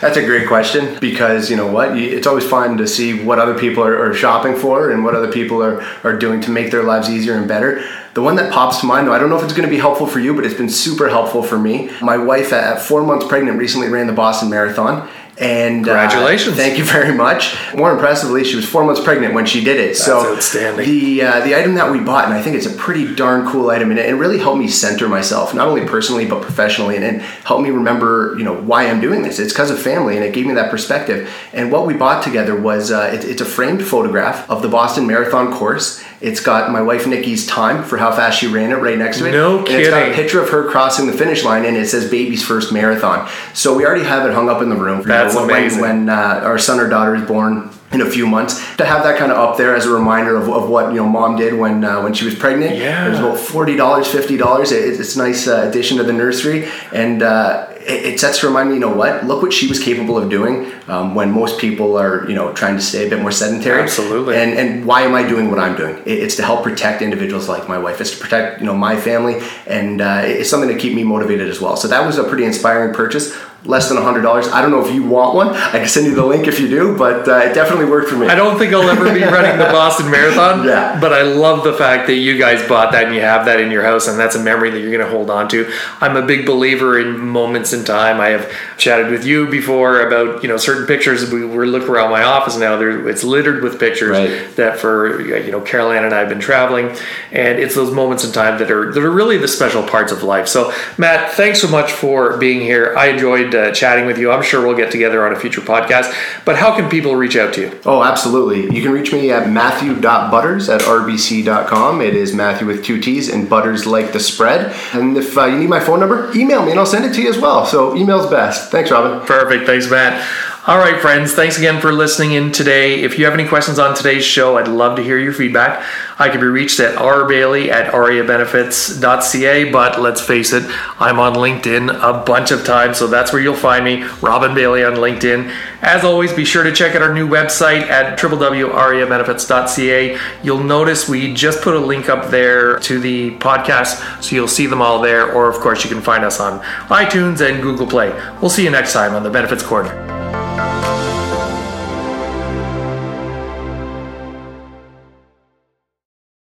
that's 0.00 0.16
a 0.16 0.24
great 0.24 0.46
question 0.46 0.98
because 1.00 1.50
you 1.50 1.56
know 1.56 1.66
what? 1.66 1.98
It's 1.98 2.26
always 2.26 2.44
fun 2.44 2.76
to 2.78 2.86
see 2.86 3.24
what 3.24 3.38
other 3.38 3.58
people 3.58 3.82
are, 3.84 4.10
are 4.10 4.14
shopping 4.14 4.56
for 4.56 4.90
and 4.90 5.04
what 5.04 5.14
other 5.14 5.30
people 5.30 5.62
are, 5.62 5.82
are 6.04 6.16
doing 6.16 6.40
to 6.42 6.50
make 6.50 6.70
their 6.70 6.82
lives 6.82 7.10
easier 7.10 7.34
and 7.34 7.48
better. 7.48 7.82
The 8.14 8.22
one 8.22 8.36
that 8.36 8.52
pops 8.52 8.78
to 8.80 8.86
mind, 8.86 9.06
though 9.06 9.12
I 9.12 9.18
don't 9.18 9.28
know 9.28 9.36
if 9.36 9.44
it's 9.44 9.52
going 9.52 9.68
to 9.68 9.70
be 9.70 9.78
helpful 9.78 10.06
for 10.06 10.18
you, 10.18 10.34
but 10.34 10.44
it's 10.44 10.54
been 10.54 10.68
super 10.68 11.08
helpful 11.08 11.42
for 11.42 11.58
me. 11.58 11.90
My 12.00 12.16
wife, 12.16 12.52
uh, 12.52 12.56
at 12.56 12.80
four 12.80 13.02
months 13.02 13.26
pregnant, 13.26 13.58
recently 13.58 13.88
ran 13.88 14.06
the 14.06 14.12
Boston 14.12 14.50
Marathon. 14.50 15.08
And 15.40 15.88
uh, 15.88 15.94
congratulations! 15.94 16.54
Uh, 16.54 16.56
thank 16.56 16.78
you 16.78 16.84
very 16.84 17.14
much. 17.14 17.56
More 17.72 17.92
impressively, 17.92 18.42
she 18.42 18.56
was 18.56 18.68
four 18.68 18.84
months 18.84 19.00
pregnant 19.00 19.34
when 19.34 19.46
she 19.46 19.62
did 19.62 19.78
it. 19.78 19.88
That's 19.88 20.04
so 20.04 20.34
outstanding. 20.34 20.84
The 20.84 21.22
uh, 21.22 21.40
the 21.44 21.54
item 21.54 21.74
that 21.74 21.92
we 21.92 22.00
bought, 22.00 22.24
and 22.24 22.34
I 22.34 22.42
think 22.42 22.56
it's 22.56 22.66
a 22.66 22.74
pretty 22.74 23.14
darn 23.14 23.46
cool 23.46 23.70
item, 23.70 23.90
and 23.90 24.00
it 24.00 24.14
really 24.14 24.38
helped 24.38 24.58
me 24.58 24.66
center 24.66 25.08
myself, 25.08 25.54
not 25.54 25.68
only 25.68 25.86
personally 25.86 26.26
but 26.26 26.42
professionally, 26.42 26.96
and, 26.96 27.04
and 27.04 27.22
helped 27.22 27.62
me 27.62 27.70
remember, 27.70 28.34
you 28.36 28.44
know, 28.44 28.54
why 28.54 28.88
I'm 28.88 29.00
doing 29.00 29.22
this. 29.22 29.38
It's 29.38 29.52
because 29.52 29.70
of 29.70 29.80
family, 29.80 30.16
and 30.16 30.24
it 30.24 30.34
gave 30.34 30.44
me 30.44 30.54
that 30.54 30.72
perspective. 30.72 31.30
And 31.52 31.70
what 31.70 31.86
we 31.86 31.94
bought 31.94 32.24
together 32.24 32.60
was 32.60 32.90
uh, 32.90 33.10
it, 33.14 33.24
it's 33.24 33.40
a 33.40 33.44
framed 33.44 33.84
photograph 33.84 34.48
of 34.50 34.62
the 34.62 34.68
Boston 34.68 35.06
Marathon 35.06 35.52
course. 35.52 36.02
It's 36.20 36.40
got 36.40 36.70
my 36.72 36.82
wife 36.82 37.06
Nikki's 37.06 37.46
time 37.46 37.84
for 37.84 37.96
how 37.96 38.10
fast 38.10 38.40
she 38.40 38.48
ran 38.48 38.70
it 38.70 38.76
right 38.76 38.98
next 38.98 39.18
to 39.18 39.28
it. 39.28 39.32
No 39.32 39.58
and 39.58 39.66
kidding. 39.66 39.80
It's 39.82 39.90
got 39.90 40.08
a 40.08 40.14
picture 40.14 40.42
of 40.42 40.50
her 40.50 40.68
crossing 40.68 41.06
the 41.06 41.12
finish 41.12 41.44
line, 41.44 41.64
and 41.64 41.76
it 41.76 41.86
says 41.86 42.10
"baby's 42.10 42.44
first 42.44 42.72
marathon." 42.72 43.28
So 43.54 43.76
we 43.76 43.86
already 43.86 44.04
have 44.04 44.28
it 44.28 44.34
hung 44.34 44.48
up 44.48 44.62
in 44.62 44.68
the 44.68 44.76
room. 44.76 45.02
That's 45.02 45.34
you 45.34 45.40
know, 45.40 45.46
amazing. 45.46 45.80
When, 45.80 46.06
when 46.06 46.08
uh, 46.08 46.40
our 46.44 46.58
son 46.58 46.80
or 46.80 46.88
daughter 46.88 47.14
is 47.14 47.22
born 47.22 47.70
in 47.92 48.02
a 48.02 48.10
few 48.10 48.26
months 48.26 48.54
to 48.76 48.84
have 48.84 49.02
that 49.04 49.18
kind 49.18 49.32
of 49.32 49.38
up 49.38 49.56
there 49.56 49.74
as 49.74 49.86
a 49.86 49.90
reminder 49.90 50.36
of, 50.36 50.48
of 50.48 50.68
what 50.68 50.90
you 50.92 50.98
know 50.98 51.06
mom 51.06 51.36
did 51.36 51.54
when 51.54 51.84
uh, 51.84 52.02
when 52.02 52.12
she 52.12 52.24
was 52.24 52.34
pregnant 52.34 52.76
yeah 52.76 53.06
it 53.06 53.10
was 53.10 53.18
about 53.18 53.38
$40 53.38 53.76
$50 53.76 54.72
it, 54.72 55.00
it's 55.00 55.16
a 55.16 55.18
nice 55.18 55.48
uh, 55.48 55.66
addition 55.66 55.96
to 55.96 56.02
the 56.02 56.12
nursery 56.12 56.68
and 56.92 57.22
uh, 57.22 57.67
it, 57.88 58.04
it, 58.04 58.20
sets 58.20 58.40
to 58.40 58.46
remind 58.46 58.68
me 58.68 58.74
you 58.74 58.80
know 58.80 58.94
what? 58.94 59.24
Look 59.24 59.42
what 59.42 59.52
she 59.52 59.66
was 59.66 59.82
capable 59.82 60.18
of 60.18 60.28
doing 60.28 60.70
um, 60.88 61.14
when 61.14 61.30
most 61.30 61.58
people 61.58 61.96
are 61.96 62.28
you 62.28 62.34
know 62.34 62.52
trying 62.52 62.76
to 62.76 62.82
stay 62.82 63.06
a 63.06 63.10
bit 63.10 63.20
more 63.20 63.32
sedentary. 63.32 63.82
Absolutely. 63.82 64.36
And 64.36 64.52
and 64.52 64.84
why 64.84 65.02
am 65.02 65.14
I 65.14 65.26
doing 65.26 65.50
what 65.50 65.58
I'm 65.58 65.76
doing? 65.76 65.96
It, 66.04 66.18
it's 66.18 66.36
to 66.36 66.44
help 66.44 66.62
protect 66.62 67.02
individuals 67.02 67.48
like 67.48 67.68
my 67.68 67.78
wife. 67.78 68.00
It's 68.00 68.12
to 68.12 68.18
protect 68.18 68.60
you 68.60 68.66
know 68.66 68.74
my 68.74 69.00
family. 69.00 69.40
And 69.66 70.00
uh, 70.00 70.22
it's 70.24 70.50
something 70.50 70.68
to 70.68 70.78
keep 70.78 70.94
me 70.94 71.04
motivated 71.04 71.48
as 71.48 71.60
well. 71.60 71.76
So 71.76 71.88
that 71.88 72.04
was 72.06 72.18
a 72.18 72.24
pretty 72.24 72.44
inspiring 72.44 72.94
purchase 72.94 73.34
less 73.64 73.88
than 73.88 73.98
$100. 73.98 74.52
I 74.52 74.62
don't 74.62 74.70
know 74.70 74.84
if 74.84 74.94
you 74.94 75.04
want 75.04 75.34
one. 75.34 75.48
I 75.48 75.72
can 75.72 75.88
send 75.88 76.06
you 76.06 76.14
the 76.14 76.24
link 76.24 76.46
if 76.46 76.60
you 76.60 76.68
do, 76.68 76.96
but 76.96 77.28
uh, 77.28 77.38
it 77.38 77.54
definitely 77.54 77.86
worked 77.86 78.08
for 78.08 78.16
me. 78.16 78.28
I 78.28 78.36
don't 78.36 78.56
think 78.56 78.72
I'll 78.72 78.88
ever 78.88 79.12
be 79.12 79.22
running 79.24 79.58
the 79.58 79.64
Boston 79.64 80.10
Marathon. 80.10 80.64
Yeah. 80.64 80.98
But 81.00 81.12
I 81.12 81.22
love 81.22 81.64
the 81.64 81.72
fact 81.72 82.06
that 82.06 82.14
you 82.14 82.38
guys 82.38 82.66
bought 82.68 82.92
that 82.92 83.06
and 83.06 83.14
you 83.14 83.20
have 83.20 83.46
that 83.46 83.58
in 83.58 83.72
your 83.72 83.82
house, 83.82 84.06
and 84.06 84.18
that's 84.18 84.36
a 84.36 84.42
memory 84.42 84.70
that 84.70 84.78
you're 84.78 84.92
going 84.92 85.04
to 85.04 85.10
hold 85.10 85.28
on 85.28 85.48
to. 85.48 85.70
I'm 86.00 86.16
a 86.16 86.22
big 86.22 86.46
believer 86.46 86.98
in 86.98 87.18
moments 87.18 87.72
in 87.72 87.84
time. 87.84 88.20
I 88.20 88.28
have 88.28 88.50
chatted 88.78 89.10
with 89.10 89.26
you 89.26 89.48
before 89.48 90.06
about 90.06 90.42
you 90.42 90.48
know 90.48 90.56
certain 90.56 90.86
pictures. 90.86 91.30
We 91.30 91.44
we're 91.44 91.66
looking 91.66 91.88
around 91.88 92.10
my 92.10 92.22
office 92.22 92.56
now. 92.56 92.76
There, 92.76 93.08
it's 93.08 93.24
littered 93.24 93.62
with 93.62 93.80
pictures 93.80 94.10
right. 94.10 94.56
that 94.56 94.78
for 94.78 95.20
you 95.20 95.50
know 95.50 95.60
Caroline 95.60 96.04
and 96.04 96.14
I 96.14 96.20
have 96.20 96.28
been 96.28 96.40
traveling, 96.40 96.96
and 97.32 97.58
it's 97.58 97.74
those 97.74 97.92
moments 97.92 98.24
in 98.24 98.30
time 98.30 98.58
that 98.58 98.70
are 98.70 98.92
that 98.92 99.02
are 99.02 99.10
really 99.10 99.36
the 99.36 99.48
special 99.48 99.82
parts 99.82 100.12
of 100.12 100.22
life. 100.22 100.46
So 100.46 100.72
Matt, 100.96 101.32
thanks 101.32 101.60
so 101.60 101.68
much 101.68 101.90
for 101.90 102.36
being 102.36 102.60
here. 102.60 102.94
I 102.96 103.16
enjoyed 103.48 103.68
uh, 103.68 103.74
chatting 103.74 104.06
with 104.06 104.18
you. 104.18 104.30
I'm 104.30 104.42
sure 104.42 104.64
we'll 104.64 104.76
get 104.76 104.90
together 104.90 105.26
on 105.26 105.32
a 105.32 105.38
future 105.38 105.60
podcast. 105.60 106.14
But 106.44 106.56
how 106.56 106.74
can 106.74 106.88
people 106.88 107.16
reach 107.16 107.36
out 107.36 107.54
to 107.54 107.62
you? 107.62 107.80
Oh, 107.84 108.02
absolutely. 108.02 108.74
You 108.74 108.82
can 108.82 108.92
reach 108.92 109.12
me 109.12 109.30
at 109.30 109.48
matthew.butters 109.50 110.68
at 110.68 110.82
rbc.com. 110.82 112.00
It 112.00 112.14
is 112.14 112.34
Matthew 112.34 112.66
with 112.66 112.84
two 112.84 113.00
T's 113.00 113.28
and 113.28 113.48
butters 113.48 113.86
like 113.86 114.12
the 114.12 114.20
spread. 114.20 114.74
And 114.92 115.16
if 115.16 115.36
uh, 115.36 115.46
you 115.46 115.58
need 115.58 115.68
my 115.68 115.80
phone 115.80 116.00
number, 116.00 116.30
email 116.36 116.64
me 116.64 116.70
and 116.70 116.80
I'll 116.80 116.86
send 116.86 117.04
it 117.04 117.14
to 117.14 117.22
you 117.22 117.28
as 117.28 117.38
well. 117.38 117.66
So 117.66 117.96
email's 117.96 118.28
best. 118.30 118.70
Thanks, 118.70 118.90
Robin. 118.90 119.26
Perfect. 119.26 119.66
Thanks, 119.66 119.90
Matt. 119.90 120.47
All 120.68 120.76
right, 120.76 121.00
friends, 121.00 121.32
thanks 121.32 121.56
again 121.56 121.80
for 121.80 121.94
listening 121.94 122.32
in 122.32 122.52
today. 122.52 123.00
If 123.00 123.18
you 123.18 123.24
have 123.24 123.32
any 123.32 123.48
questions 123.48 123.78
on 123.78 123.96
today's 123.96 124.22
show, 124.22 124.58
I'd 124.58 124.68
love 124.68 124.96
to 124.96 125.02
hear 125.02 125.16
your 125.16 125.32
feedback. 125.32 125.82
I 126.18 126.28
can 126.28 126.40
be 126.40 126.46
reached 126.46 126.78
at 126.78 126.98
rbailey 126.98 127.70
at 127.70 127.94
ariabenefits.ca, 127.94 129.72
but 129.72 129.98
let's 129.98 130.20
face 130.20 130.52
it, 130.52 130.64
I'm 131.00 131.18
on 131.20 131.36
LinkedIn 131.36 131.88
a 131.88 132.22
bunch 132.22 132.50
of 132.50 132.66
times, 132.66 132.98
so 132.98 133.06
that's 133.06 133.32
where 133.32 133.40
you'll 133.40 133.54
find 133.54 133.82
me, 133.82 134.02
Robin 134.20 134.54
Bailey 134.54 134.84
on 134.84 134.96
LinkedIn. 134.96 135.50
As 135.80 136.04
always, 136.04 136.34
be 136.34 136.44
sure 136.44 136.64
to 136.64 136.72
check 136.72 136.94
out 136.94 137.00
our 137.00 137.14
new 137.14 137.26
website 137.26 137.88
at 137.88 138.18
www.ariabenefits.ca. 138.18 140.18
You'll 140.42 140.64
notice 140.64 141.08
we 141.08 141.32
just 141.32 141.62
put 141.62 141.76
a 141.76 141.80
link 141.80 142.10
up 142.10 142.30
there 142.30 142.78
to 142.80 143.00
the 143.00 143.30
podcast, 143.38 144.22
so 144.22 144.36
you'll 144.36 144.46
see 144.46 144.66
them 144.66 144.82
all 144.82 145.00
there, 145.00 145.32
or 145.32 145.48
of 145.48 145.60
course, 145.60 145.82
you 145.82 145.88
can 145.88 146.02
find 146.02 146.26
us 146.26 146.40
on 146.40 146.60
iTunes 146.90 147.40
and 147.40 147.62
Google 147.62 147.86
Play. 147.86 148.10
We'll 148.42 148.50
see 148.50 148.64
you 148.64 148.70
next 148.70 148.92
time 148.92 149.14
on 149.14 149.22
the 149.22 149.30
Benefits 149.30 149.62
Corner. 149.62 150.17